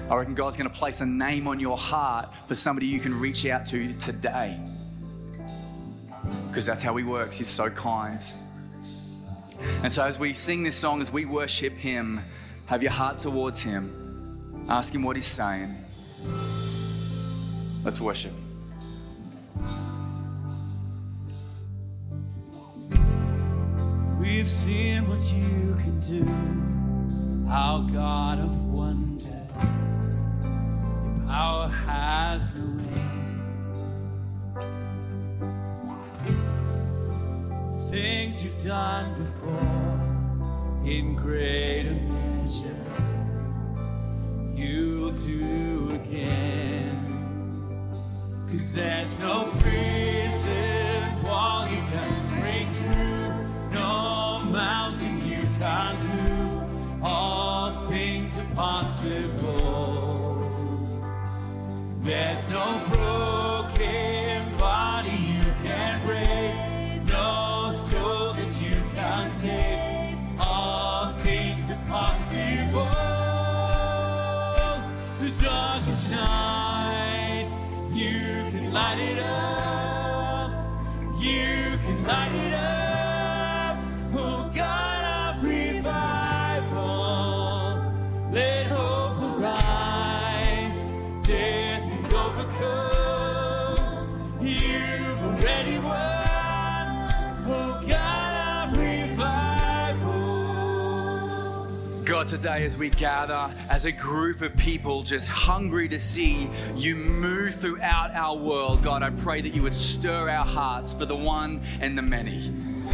I 0.10 0.16
reckon 0.16 0.36
God's 0.36 0.56
going 0.56 0.70
to 0.70 0.76
place 0.76 1.02
a 1.02 1.06
name 1.06 1.48
on 1.48 1.60
your 1.60 1.78
heart 1.78 2.32
for 2.48 2.54
somebody 2.54 2.86
you 2.86 3.00
can 3.00 3.20
reach 3.20 3.46
out 3.48 3.66
to 3.68 3.92
today. 3.94 4.60
Because 6.48 6.66
that's 6.66 6.84
how 6.84 6.96
He 6.96 7.04
works. 7.04 7.40
He's 7.40 7.48
so 7.48 7.72
kind. 7.72 8.24
And 9.82 9.92
so, 9.92 10.04
as 10.04 10.20
we 10.20 10.34
sing 10.34 10.62
this 10.62 10.76
song, 10.76 11.02
as 11.02 11.12
we 11.12 11.26
worship 11.26 11.74
Him, 11.74 12.20
have 12.68 12.84
your 12.84 12.92
heart 12.92 13.18
towards 13.18 13.64
Him. 13.64 14.66
Ask 14.70 14.94
Him 14.94 15.02
what 15.02 15.16
He's 15.16 15.26
saying. 15.26 15.76
Let's 17.84 18.00
worship. 18.00 18.34
We've 24.20 24.50
seen 24.50 25.08
what 25.08 25.22
you 25.34 25.76
can 25.76 26.00
do, 26.00 27.50
our 27.52 27.82
God 27.90 28.40
of 28.40 28.66
Your 30.06 31.26
power 31.28 31.68
has 31.68 32.54
no 32.54 32.64
end. 32.64 33.36
Things 37.90 38.44
you've 38.44 38.64
done 38.64 39.08
before 39.24 39.96
in 40.86 41.16
greater 41.16 41.96
measure, 41.96 42.84
you'll 44.54 45.12
do 45.12 45.92
again. 46.00 47.02
Cause 48.48 48.74
there's 48.74 49.20
no 49.20 49.46
prison 49.60 51.24
wall 51.24 51.68
you 51.68 51.82
can 51.92 52.40
break 52.40 52.68
through, 52.78 53.34
no 53.72 54.40
mountain 54.52 55.16
you 55.28 55.42
can't 55.60 56.00
move. 56.14 57.04
All 57.04 57.72
things 57.90 58.38
are 58.38 58.56
possible. 58.56 59.45
There's 62.06 62.48
no 62.50 62.64
broken 62.88 64.15
Today 102.28 102.66
as 102.66 102.76
we 102.76 102.90
gather 102.90 103.54
as 103.70 103.86
a 103.86 103.92
group 103.92 104.42
of 104.42 104.58
people 104.58 105.04
just 105.04 105.30
hungry 105.30 105.88
to 105.88 106.00
see 106.00 106.50
you 106.76 106.96
move 106.96 107.54
throughout 107.54 108.16
our 108.16 108.36
world, 108.36 108.82
God, 108.82 109.04
I 109.04 109.12
pray 109.12 109.42
that 109.42 109.54
you 109.54 109.62
would 109.62 109.76
stir 109.76 110.28
our 110.28 110.44
hearts 110.44 110.92
for 110.92 111.06
the 111.06 111.16
one 111.16 111.62
and 111.82 111.96
the 111.96 112.02
many. 112.02 112.52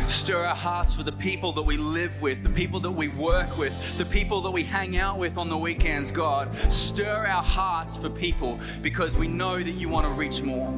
Stir 0.08 0.44
our 0.44 0.54
hearts 0.54 0.94
for 0.94 1.04
the 1.04 1.14
people 1.14 1.54
that 1.54 1.62
we 1.62 1.78
live 1.78 2.22
with, 2.22 2.44
the 2.44 2.50
people 2.50 2.82
that 2.82 2.92
we 2.92 3.08
work 3.08 3.58
with, 3.58 3.98
the 3.98 4.04
people 4.04 4.42
that 4.42 4.52
we 4.52 4.64
hang 4.64 4.98
out 4.98 5.18
with 5.18 5.38
on 5.38 5.48
the 5.48 5.58
weekends, 5.58 6.12
God. 6.12 6.54
Stir 6.54 7.26
our 7.26 7.44
hearts 7.44 7.96
for 7.96 8.10
people 8.10 8.60
because 8.82 9.16
we 9.16 9.30
know 9.30 9.58
that 9.60 9.76
you 9.76 9.88
want 9.88 10.06
to 10.08 10.12
reach 10.12 10.42
more. 10.42 10.70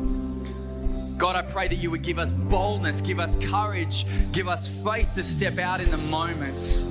God, 1.17 1.35
I 1.35 1.41
pray 1.41 1.67
that 1.69 1.77
you 1.77 1.89
would 1.89 2.03
give 2.03 2.19
us 2.19 2.31
boldness, 2.31 3.01
give 3.01 3.19
us 3.19 3.35
courage, 3.37 4.05
give 4.31 4.47
us 4.47 4.67
faith 4.67 5.09
to 5.15 5.23
step 5.23 5.57
out 5.57 5.81
in 5.81 5.89
the 5.89 5.97
moments 5.97 6.83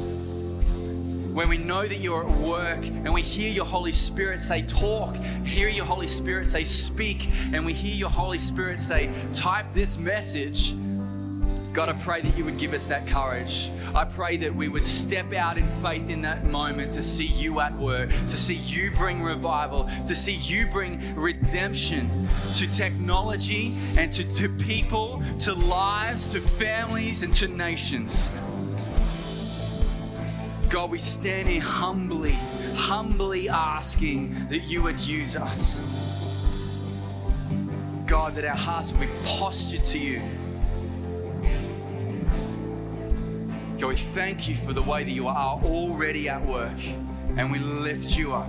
when 1.33 1.49
we 1.49 1.57
know 1.57 1.87
that 1.87 1.99
you're 1.99 2.29
at 2.29 2.39
work 2.39 2.85
and 2.85 3.13
we 3.13 3.23
hear 3.23 3.51
your 3.51 3.65
Holy 3.65 3.93
Spirit 3.93 4.39
say, 4.39 4.63
talk, 4.63 5.17
hear 5.45 5.69
your 5.69 5.87
Holy 5.87 6.07
Spirit 6.07 6.47
say, 6.47 6.63
speak, 6.63 7.31
and 7.53 7.65
we 7.65 7.73
hear 7.73 7.95
your 7.95 8.11
Holy 8.11 8.37
Spirit 8.37 8.79
say, 8.79 9.11
type 9.33 9.67
this 9.73 9.99
message. 9.99 10.75
God, 11.73 11.89
I 11.89 11.95
pray 11.95 12.21
that 12.21 12.37
you 12.37 12.45
would 12.45 12.59
give 12.59 12.75
us 12.75 12.87
that 12.89 13.07
courage. 13.07 13.71
I 13.95 14.05
pray 14.05 14.37
that 14.37 14.55
we 14.55 14.69
would 14.69 14.85
step 14.85 15.33
out 15.33 15.57
in 15.57 15.67
faith 15.81 16.11
in 16.11 16.21
that 16.21 16.45
moment 16.45 16.93
to 16.93 17.03
see 17.03 17.25
you 17.25 17.61
at 17.61 17.75
work, 17.79 18.11
to 18.11 18.37
see 18.37 18.57
you 18.57 18.91
bring 18.91 19.23
revival, 19.23 19.85
to 20.07 20.15
see 20.15 20.35
you 20.35 20.67
bring 20.67 21.01
redemption 21.15 22.29
to 22.57 22.67
technology 22.67 23.75
and 23.97 24.13
to, 24.13 24.25
to 24.35 24.51
people, 24.51 25.23
to 25.41 25.55
lives, 25.55 26.27
to 26.33 26.43
families, 26.43 27.23
and 27.23 27.33
to 27.37 27.49
nations. 27.49 28.29
God, 30.73 30.91
we 30.91 30.97
stand 30.97 31.51
here 31.51 31.61
humbly, 31.61 32.33
humbly 32.75 33.47
asking 33.47 34.49
that 34.49 34.61
you 34.61 34.83
would 34.83 34.99
use 35.01 35.37
us. 35.37 35.83
God, 38.07 38.35
that 38.37 38.47
our 38.47 38.57
hearts 38.57 38.91
would 38.93 39.03
be 39.03 39.09
postured 39.23 39.85
to 39.85 39.99
you. 39.99 40.23
God, 43.79 43.89
we 43.89 43.97
thank 43.97 44.49
you 44.49 44.55
for 44.55 44.73
the 44.73 44.81
way 44.81 45.05
that 45.05 45.11
you 45.11 45.29
are 45.29 45.61
already 45.63 46.31
at 46.31 46.43
work. 46.43 46.79
And 47.37 47.53
we 47.53 47.59
lift 47.59 48.17
you 48.17 48.33
up. 48.33 48.49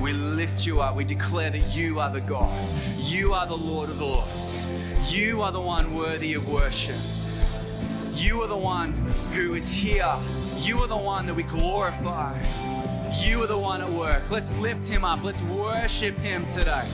We 0.00 0.12
lift 0.12 0.66
you 0.66 0.80
up. 0.80 0.96
We 0.96 1.04
declare 1.04 1.50
that 1.50 1.76
you 1.76 2.00
are 2.00 2.10
the 2.10 2.20
God. 2.20 2.68
You 2.98 3.32
are 3.32 3.46
the 3.46 3.56
Lord 3.56 3.90
of 3.90 3.98
the 3.98 4.06
Lords. 4.06 4.66
You 5.06 5.42
are 5.42 5.52
the 5.52 5.60
one 5.60 5.94
worthy 5.94 6.34
of 6.34 6.48
worship. 6.48 6.98
You 8.12 8.42
are 8.42 8.48
the 8.48 8.56
one 8.56 8.92
who 9.32 9.54
is 9.54 9.70
here. 9.70 10.16
You 10.60 10.78
are 10.80 10.86
the 10.86 10.96
one 10.96 11.24
that 11.24 11.34
we 11.34 11.42
glorify. 11.42 12.38
You 13.14 13.42
are 13.42 13.46
the 13.46 13.56
one 13.56 13.80
at 13.80 13.88
work. 13.88 14.30
Let's 14.30 14.54
lift 14.58 14.86
him 14.86 15.06
up. 15.06 15.24
Let's 15.24 15.42
worship 15.42 16.18
him 16.18 16.46
today. 16.46 16.86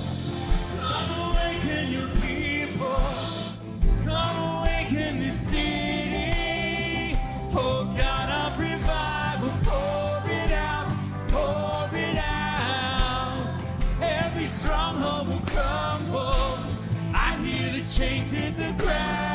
Come 0.79 1.33
awaken 1.33 1.93
your 1.93 2.09
people. 2.21 2.97
Come 4.05 4.61
awaken 4.61 5.19
this 5.19 5.49
city. 5.49 7.19
Oh 7.53 7.93
God 7.99 8.53
of 8.53 8.59
revival, 8.59 9.51
pour 9.65 10.31
it 10.31 10.53
out, 10.53 10.89
pour 11.29 11.99
it 11.99 12.19
out. 12.19 13.53
Every 14.01 14.45
stronghold 14.45 15.27
will 15.27 15.41
crumble. 15.41 16.57
I 17.13 17.37
hear 17.43 17.73
the 17.73 17.89
chains 17.89 18.31
hit 18.31 18.57
the 18.57 18.73
ground. 18.81 19.26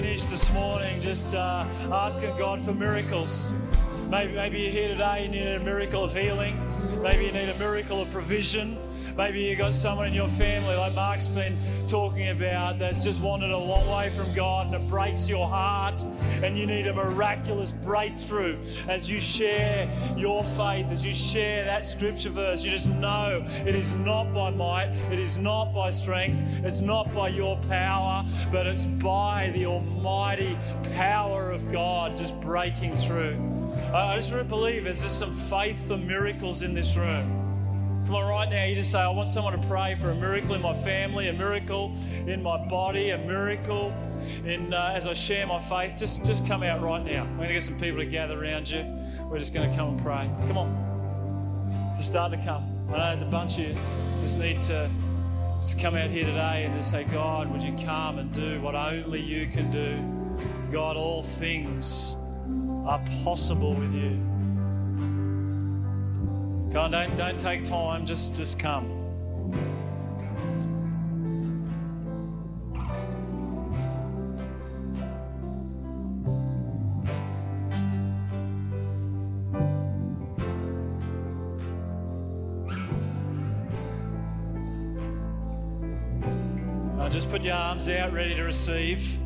Finish 0.00 0.24
this 0.24 0.52
morning 0.52 1.00
just 1.00 1.34
uh, 1.34 1.66
asking 1.90 2.36
God 2.36 2.60
for 2.60 2.74
miracles. 2.74 3.54
Maybe, 4.10 4.34
maybe 4.34 4.60
you're 4.60 4.70
here 4.70 4.88
today 4.88 5.24
and 5.24 5.34
you 5.34 5.40
need 5.42 5.54
a 5.54 5.60
miracle 5.60 6.04
of 6.04 6.14
healing. 6.14 6.60
Maybe 7.00 7.24
you 7.24 7.32
need 7.32 7.48
a 7.48 7.58
miracle 7.58 8.02
of 8.02 8.10
provision. 8.10 8.76
Maybe 9.16 9.44
you've 9.44 9.56
got 9.56 9.74
someone 9.74 10.08
in 10.08 10.12
your 10.12 10.28
family, 10.28 10.76
like 10.76 10.94
Mark's 10.94 11.26
been 11.26 11.58
talking 11.88 12.28
about, 12.28 12.78
that's 12.78 13.02
just 13.02 13.18
wandered 13.22 13.50
a 13.50 13.56
long 13.56 13.88
way 13.88 14.10
from 14.10 14.32
God 14.34 14.66
and 14.66 14.74
it 14.74 14.88
breaks 14.90 15.26
your 15.26 15.48
heart. 15.48 16.04
And 16.42 16.58
you 16.58 16.66
need 16.66 16.86
a 16.86 16.92
miraculous 16.92 17.72
breakthrough 17.72 18.58
as 18.88 19.10
you 19.10 19.18
share 19.18 19.88
your 20.18 20.44
faith, 20.44 20.88
as 20.90 21.06
you 21.06 21.14
share 21.14 21.64
that 21.64 21.86
scripture 21.86 22.28
verse. 22.28 22.62
You 22.62 22.70
just 22.70 22.90
know 22.90 23.42
it 23.64 23.74
is 23.74 23.92
not 23.92 24.34
by 24.34 24.50
might, 24.50 24.90
it 25.10 25.18
is 25.18 25.38
not 25.38 25.72
by 25.72 25.88
strength, 25.88 26.42
it's 26.62 26.82
not 26.82 27.12
by 27.14 27.28
your 27.28 27.56
power, 27.68 28.22
but 28.52 28.66
it's 28.66 28.84
by 28.84 29.50
the 29.54 29.64
almighty 29.64 30.58
power 30.94 31.50
of 31.50 31.72
God 31.72 32.18
just 32.18 32.38
breaking 32.42 32.94
through. 32.96 33.56
I 33.94 34.14
just 34.16 34.30
really 34.30 34.44
believe 34.44 34.84
there's 34.84 35.02
just 35.02 35.18
some 35.18 35.32
faith 35.32 35.88
for 35.88 35.96
miracles 35.96 36.60
in 36.60 36.74
this 36.74 36.96
room. 36.98 37.35
Come 38.06 38.14
on, 38.14 38.28
right 38.28 38.48
now, 38.48 38.64
you 38.64 38.76
just 38.76 38.92
say, 38.92 39.00
I 39.00 39.08
want 39.08 39.26
someone 39.26 39.60
to 39.60 39.66
pray 39.66 39.96
for 39.96 40.10
a 40.10 40.14
miracle 40.14 40.54
in 40.54 40.62
my 40.62 40.74
family, 40.74 41.28
a 41.28 41.32
miracle 41.32 41.92
in 42.28 42.40
my 42.40 42.56
body, 42.68 43.10
a 43.10 43.18
miracle 43.18 43.92
in 44.44 44.72
uh, 44.72 44.92
as 44.94 45.08
I 45.08 45.12
share 45.12 45.44
my 45.44 45.60
faith. 45.60 45.96
Just, 45.96 46.24
just 46.24 46.46
come 46.46 46.62
out 46.62 46.80
right 46.80 47.04
now. 47.04 47.24
We're 47.24 47.36
going 47.36 47.48
to 47.48 47.54
get 47.54 47.64
some 47.64 47.80
people 47.80 47.98
to 47.98 48.06
gather 48.06 48.40
around 48.40 48.70
you. 48.70 48.84
We're 49.28 49.40
just 49.40 49.52
going 49.52 49.68
to 49.68 49.76
come 49.76 49.88
and 49.88 50.00
pray. 50.00 50.30
Come 50.46 50.56
on. 50.56 51.94
Just 51.96 52.12
start 52.12 52.30
to 52.30 52.38
come. 52.38 52.64
I 52.88 52.92
know 52.92 52.98
there's 52.98 53.22
a 53.22 53.26
bunch 53.26 53.58
of 53.58 53.64
you 53.64 53.76
just 54.20 54.38
need 54.38 54.60
to 54.62 54.88
just 55.60 55.80
come 55.80 55.96
out 55.96 56.10
here 56.10 56.26
today 56.26 56.64
and 56.64 56.74
just 56.74 56.90
say, 56.90 57.02
God, 57.04 57.50
would 57.50 57.62
you 57.62 57.76
come 57.84 58.18
and 58.18 58.32
do 58.32 58.60
what 58.60 58.76
only 58.76 59.20
you 59.20 59.48
can 59.48 59.70
do? 59.72 60.72
God, 60.72 60.96
all 60.96 61.22
things 61.22 62.16
are 62.86 63.02
possible 63.24 63.74
with 63.74 63.94
you. 63.94 64.25
God, 66.76 66.92
don't, 66.92 67.16
don't 67.16 67.40
take 67.40 67.64
time, 67.64 68.04
just, 68.04 68.34
just 68.34 68.58
come. 68.58 68.84
Just 87.10 87.30
put 87.30 87.40
your 87.40 87.54
arms 87.54 87.88
out, 87.88 88.12
ready 88.12 88.34
to 88.34 88.42
receive. 88.42 89.18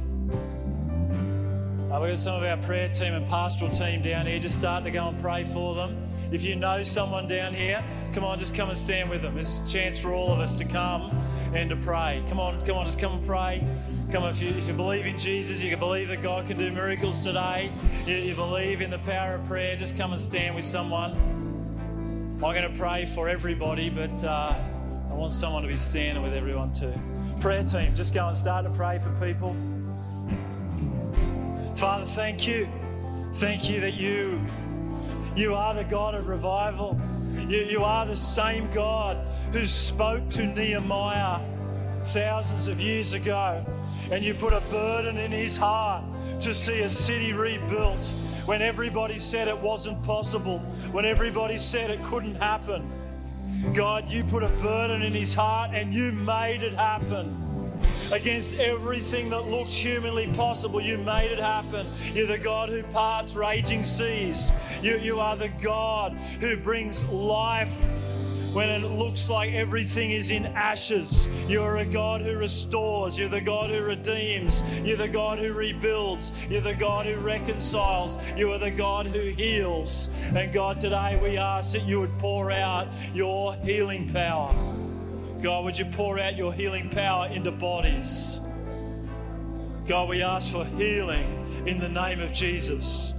Uh, 1.91 1.99
we've 2.01 2.11
got 2.11 2.19
some 2.21 2.37
of 2.37 2.45
our 2.45 2.59
prayer 2.59 2.89
team 2.89 3.15
and 3.15 3.27
pastoral 3.27 3.73
team 3.73 4.03
down 4.03 4.27
here. 4.27 4.39
Just 4.39 4.55
start 4.55 4.85
to 4.85 4.93
go 4.93 5.09
and 5.09 5.21
pray 5.21 5.43
for 5.43 5.75
them. 5.75 6.10
If 6.33 6.45
you 6.45 6.55
know 6.55 6.83
someone 6.85 7.27
down 7.27 7.55
here, 7.55 7.83
come 8.13 8.23
on, 8.23 8.39
just 8.39 8.55
come 8.55 8.69
and 8.69 8.79
stand 8.79 9.11
with 9.11 9.23
them. 9.23 9.37
It's 9.37 9.61
a 9.61 9.67
chance 9.67 9.99
for 9.99 10.13
all 10.13 10.33
of 10.33 10.39
us 10.39 10.53
to 10.55 10.65
come 10.65 11.11
and 11.53 11.69
to 11.71 11.77
pray. 11.77 12.23
Come 12.29 12.39
on, 12.39 12.65
come 12.65 12.77
on, 12.77 12.87
just 12.87 13.01
come 13.01 13.15
and 13.15 13.27
pray. 13.27 13.65
Come 14.13 14.23
on, 14.23 14.31
if 14.31 14.41
you, 14.41 14.51
if 14.51 14.69
you 14.69 14.75
believe 14.75 15.07
in 15.07 15.19
Jesus, 15.19 15.61
you 15.61 15.71
can 15.71 15.81
believe 15.81 16.09
that 16.09 16.23
God 16.23 16.47
can 16.47 16.57
do 16.57 16.71
miracles 16.71 17.19
today. 17.19 17.73
You, 18.07 18.15
you 18.17 18.35
believe 18.37 18.81
in 18.81 18.91
the 18.91 19.01
power 19.01 19.35
of 19.35 19.45
prayer, 19.47 19.75
just 19.75 19.97
come 19.97 20.13
and 20.13 20.21
stand 20.21 20.55
with 20.55 20.65
someone. 20.65 21.13
I'm 22.35 22.41
going 22.41 22.73
to 22.73 22.79
pray 22.79 23.07
for 23.07 23.29
everybody, 23.29 23.91
but 23.91 24.23
uh, 24.23 24.55
I 25.11 25.13
want 25.13 25.33
someone 25.33 25.63
to 25.63 25.69
be 25.69 25.77
standing 25.77 26.23
with 26.23 26.33
everyone 26.33 26.71
too. 26.71 26.95
Prayer 27.41 27.65
team, 27.65 27.95
just 27.97 28.15
go 28.15 28.29
and 28.29 28.37
start 28.37 28.65
to 28.65 28.71
pray 28.71 29.01
for 29.01 29.11
people. 29.25 29.57
Father, 31.75 32.07
thank 32.07 32.47
you. 32.47 32.69
Thank 33.35 33.69
you 33.69 33.81
that 33.81 33.95
you 33.95 34.41
you 35.37 35.55
are 35.55 35.75
the 35.75 35.85
God 35.85 36.15
of 36.15 36.29
revival. 36.29 37.01
You, 37.49 37.59
you 37.65 37.85
are 37.85 38.07
the 38.07 38.17
same 38.17 38.71
God 38.71 39.17
who 39.53 39.67
spoke 39.67 40.29
to 40.31 40.47
Nehemiah 40.47 41.41
thousands 41.99 42.69
of 42.69 42.81
years 42.81 43.13
ago. 43.13 43.65
And 44.11 44.25
you 44.25 44.35
put 44.35 44.53
a 44.53 44.61
burden 44.71 45.19
in 45.19 45.31
his 45.31 45.57
heart 45.57 46.05
to 46.41 46.53
see 46.53 46.81
a 46.81 46.91
city 46.91 47.33
rebuilt 47.33 48.13
when 48.45 48.61
everybody 48.63 49.19
said 49.19 49.47
it 49.47 49.59
wasn't 49.59 50.03
possible, 50.03 50.59
when 50.91 51.05
everybody 51.05 51.59
said 51.59 51.91
it 51.91 52.03
couldn't 52.03 52.35
happen. 52.35 52.91
God, 53.75 54.11
you 54.11 54.25
put 54.25 54.43
a 54.43 54.49
burden 54.49 55.03
in 55.03 55.13
his 55.13 55.35
heart 55.35 55.71
and 55.75 55.95
you 55.95 56.13
made 56.13 56.63
it 56.63 56.73
happen 56.73 57.50
against 58.13 58.55
everything 58.55 59.31
that 59.31 59.49
looks 59.49 59.73
humanly 59.73 60.29
possible. 60.29 60.81
You 60.81 60.99
made 60.99 61.31
it 61.31 61.39
happen. 61.39 61.87
You're 62.15 62.27
the 62.27 62.39
God 62.39 62.69
who 62.69 62.83
parts 62.85 63.37
raging 63.37 63.83
seas. 63.83 64.53
You, 64.83 64.97
you 64.99 65.21
are 65.21 65.37
the 65.37 65.49
God 65.49 66.13
who 66.41 66.57
brings 66.57 67.05
life 67.07 67.89
when 68.53 68.69
it 68.69 68.83
looks 68.83 69.31
like 69.31 69.53
everything 69.53 70.11
is 70.11 70.31
in 70.31 70.47
ashes. 70.47 71.29
You're 71.49 71.79
a 71.79 71.85
God 71.85 72.21
who 72.21 72.37
restores. 72.37 73.19
You're 73.19 73.29
the 73.29 73.41
God 73.41 73.71
who 73.71 73.83
redeems. 73.83 74.63
You're 74.83 74.97
the 74.97 75.09
God 75.09 75.39
who 75.39 75.53
rebuilds. 75.53 76.33
You're 76.49 76.61
the 76.61 76.75
God 76.75 77.07
who 77.07 77.17
reconciles. 77.21 78.19
You 78.37 78.53
are 78.53 78.59
the 78.59 78.71
God 78.71 79.07
who 79.07 79.29
heals. 79.29 80.11
And 80.35 80.53
God, 80.53 80.79
today 80.79 81.19
we 81.23 81.37
ask 81.37 81.73
that 81.73 81.85
you 81.85 82.01
would 82.01 82.19
pour 82.19 82.51
out 82.51 82.89
your 83.15 83.55
healing 83.57 84.13
power. 84.13 84.53
God, 85.43 85.65
would 85.65 85.79
you 85.79 85.87
pour 85.87 86.21
out 86.21 86.37
your 86.37 86.53
healing 86.53 86.91
power 86.91 87.27
into 87.29 87.51
bodies? 87.51 88.41
God, 89.87 90.11
we 90.11 90.23
ask 90.23 90.53
for 90.53 90.67
healing 90.67 91.65
in 91.67 91.79
the 91.79 91.89
name 91.89 92.21
of 92.21 92.33
Jesus. 92.35 93.15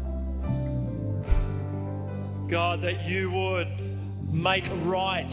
God, 2.48 2.82
that 2.84 3.08
you 3.08 3.32
would 3.32 3.68
make 4.32 4.70
right 4.84 5.32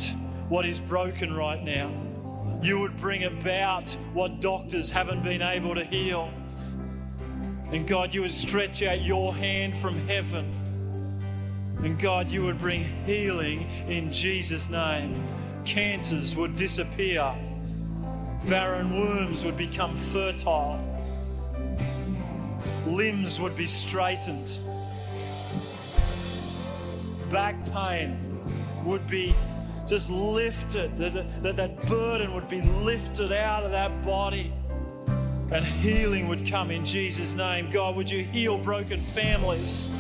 what 0.48 0.64
is 0.64 0.80
broken 0.80 1.34
right 1.34 1.62
now. 1.62 1.92
You 2.62 2.80
would 2.80 2.96
bring 2.96 3.24
about 3.24 3.90
what 4.14 4.40
doctors 4.40 4.90
haven't 4.90 5.22
been 5.22 5.42
able 5.42 5.74
to 5.74 5.84
heal. 5.84 6.30
And 7.70 7.86
God, 7.86 8.14
you 8.14 8.22
would 8.22 8.30
stretch 8.30 8.82
out 8.82 9.02
your 9.02 9.34
hand 9.34 9.76
from 9.76 10.08
heaven. 10.08 10.54
And 11.82 11.98
God, 12.00 12.28
you 12.28 12.44
would 12.44 12.58
bring 12.58 12.84
healing 13.04 13.70
in 13.88 14.10
Jesus' 14.10 14.70
name. 14.70 15.22
Cancers 15.68 16.34
would 16.34 16.56
disappear, 16.56 17.34
barren 18.46 18.90
wombs 18.90 19.44
would 19.44 19.58
become 19.58 19.94
fertile, 19.94 20.80
limbs 22.86 23.38
would 23.38 23.54
be 23.54 23.66
straightened, 23.66 24.60
back 27.30 27.54
pain 27.70 28.40
would 28.82 29.06
be 29.06 29.34
just 29.86 30.08
lifted, 30.08 30.96
that, 30.96 31.42
that, 31.42 31.56
that 31.56 31.86
burden 31.86 32.32
would 32.32 32.48
be 32.48 32.62
lifted 32.62 33.30
out 33.30 33.62
of 33.62 33.70
that 33.70 34.02
body. 34.02 34.54
And 35.50 35.66
healing 35.66 36.28
would 36.28 36.46
come 36.46 36.70
in 36.70 36.82
Jesus' 36.82 37.34
name. 37.34 37.70
God, 37.70 37.94
would 37.94 38.10
you 38.10 38.24
heal 38.24 38.56
broken 38.56 39.02
families? 39.02 39.90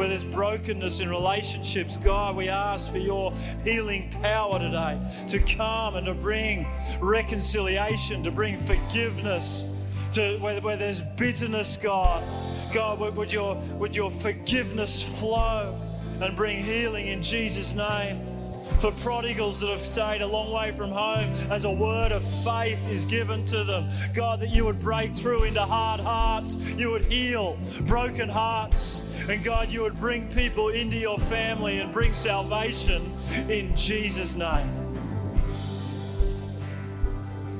Where 0.00 0.08
there's 0.08 0.24
brokenness 0.24 1.00
in 1.00 1.10
relationships, 1.10 1.98
God, 1.98 2.34
we 2.34 2.48
ask 2.48 2.90
for 2.90 2.96
your 2.96 3.34
healing 3.64 4.08
power 4.22 4.58
today 4.58 4.98
to 5.26 5.38
come 5.40 5.96
and 5.96 6.06
to 6.06 6.14
bring 6.14 6.66
reconciliation, 7.00 8.24
to 8.24 8.30
bring 8.30 8.56
forgiveness, 8.56 9.68
to 10.12 10.38
where, 10.38 10.58
where 10.62 10.78
there's 10.78 11.02
bitterness, 11.02 11.76
God. 11.76 12.24
God, 12.72 12.98
would, 12.98 13.14
would 13.14 13.30
your, 13.30 13.56
would 13.74 13.94
your 13.94 14.10
forgiveness 14.10 15.02
flow 15.02 15.78
and 16.22 16.34
bring 16.34 16.64
healing 16.64 17.08
in 17.08 17.20
Jesus' 17.20 17.74
name? 17.74 18.29
For 18.78 18.92
prodigals 18.92 19.60
that 19.60 19.70
have 19.70 19.84
stayed 19.84 20.20
a 20.22 20.26
long 20.26 20.50
way 20.52 20.72
from 20.72 20.90
home 20.90 21.32
as 21.50 21.64
a 21.64 21.70
word 21.70 22.12
of 22.12 22.24
faith 22.44 22.88
is 22.88 23.04
given 23.04 23.44
to 23.46 23.64
them. 23.64 23.90
God, 24.14 24.40
that 24.40 24.50
you 24.50 24.64
would 24.64 24.78
break 24.78 25.14
through 25.14 25.44
into 25.44 25.62
hard 25.62 26.00
hearts, 26.00 26.56
you 26.56 26.90
would 26.90 27.04
heal 27.04 27.58
broken 27.82 28.28
hearts, 28.28 29.02
and 29.28 29.42
God, 29.42 29.70
you 29.70 29.82
would 29.82 29.98
bring 29.98 30.28
people 30.28 30.68
into 30.68 30.96
your 30.96 31.18
family 31.18 31.78
and 31.78 31.92
bring 31.92 32.12
salvation 32.12 33.12
in 33.48 33.74
Jesus' 33.76 34.36
name. 34.36 34.76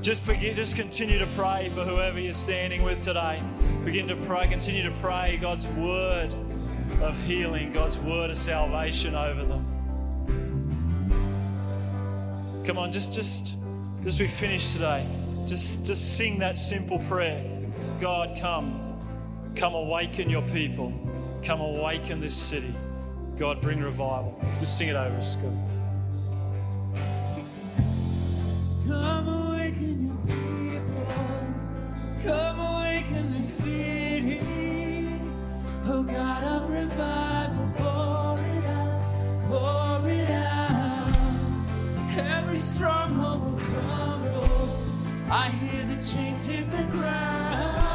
Just 0.03 0.27
begin, 0.27 0.55
just 0.55 0.77
continue 0.77 1.19
to 1.19 1.27
pray 1.37 1.69
for 1.75 1.85
whoever 1.85 2.19
you're 2.19 2.33
standing 2.33 2.83
with 2.83 3.03
today. 3.03 3.43
Begin 3.85 4.09
to 4.09 4.17
pray, 4.17 4.49
continue 4.49 4.83
to 4.83 4.93
pray 4.93 5.37
God's 5.39 5.69
word 5.69 6.35
of 7.03 7.23
healing, 7.25 7.71
God's 7.71 7.99
word 7.99 8.31
of 8.31 8.39
salvation 8.39 9.15
over 9.15 9.45
them. 9.45 9.70
Come 12.71 12.79
on, 12.79 12.93
just 12.93 13.13
just 13.13 13.57
as 14.07 14.21
we 14.21 14.29
finish 14.29 14.73
today, 14.75 15.05
just 15.45 15.83
just 15.83 16.17
sing 16.17 16.39
that 16.39 16.57
simple 16.57 17.01
prayer. 17.09 17.45
God, 18.01 18.39
come, 18.39 18.97
come 19.57 19.75
awaken 19.75 20.31
your 20.31 20.43
people, 20.43 20.93
come 21.43 21.61
awaken 21.61 22.21
this 22.21 22.33
city. 22.33 22.73
God, 23.37 23.61
bring 23.61 23.81
revival. 23.81 24.41
Just 24.61 24.79
sing 24.79 24.87
it 24.87 24.95
over 24.95 25.17
us, 25.17 25.35
God. 25.35 25.53
Come 28.87 29.29
awaken 29.29 30.07
your 30.07 30.19
people. 30.29 31.07
Come 32.23 32.61
awaken 32.61 33.35
the 33.35 33.43
city. 33.43 33.90
Stronghold 42.61 43.43
will 43.43 43.59
crumble. 43.59 44.77
I 45.31 45.49
hear 45.49 45.87
the 45.87 46.03
chains 46.03 46.45
hit 46.45 46.71
the 46.71 46.83
ground. 46.93 47.90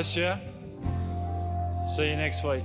Bless 0.00 0.16
you. 0.16 0.32
See 1.86 2.08
you 2.08 2.16
next 2.16 2.42
week. 2.42 2.64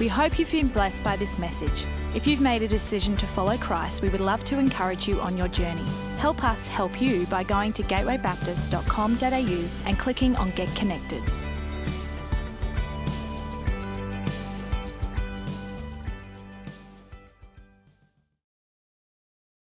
We 0.00 0.08
hope 0.08 0.36
you've 0.36 0.50
been 0.50 0.66
blessed 0.66 1.04
by 1.04 1.14
this 1.14 1.38
message. 1.38 1.86
If 2.16 2.26
you've 2.26 2.40
made 2.40 2.62
a 2.62 2.68
decision 2.68 3.16
to 3.18 3.28
follow 3.28 3.56
Christ, 3.56 4.02
we 4.02 4.08
would 4.08 4.20
love 4.20 4.42
to 4.42 4.58
encourage 4.58 5.06
you 5.06 5.20
on 5.20 5.36
your 5.36 5.46
journey. 5.46 5.86
Help 6.18 6.42
us 6.42 6.66
help 6.66 7.00
you 7.00 7.26
by 7.26 7.44
going 7.44 7.72
to 7.74 7.84
gatewaybaptist.com.au 7.84 9.68
and 9.86 9.98
clicking 10.00 10.34
on 10.34 10.50
Get 10.50 10.74
Connected. 10.74 11.22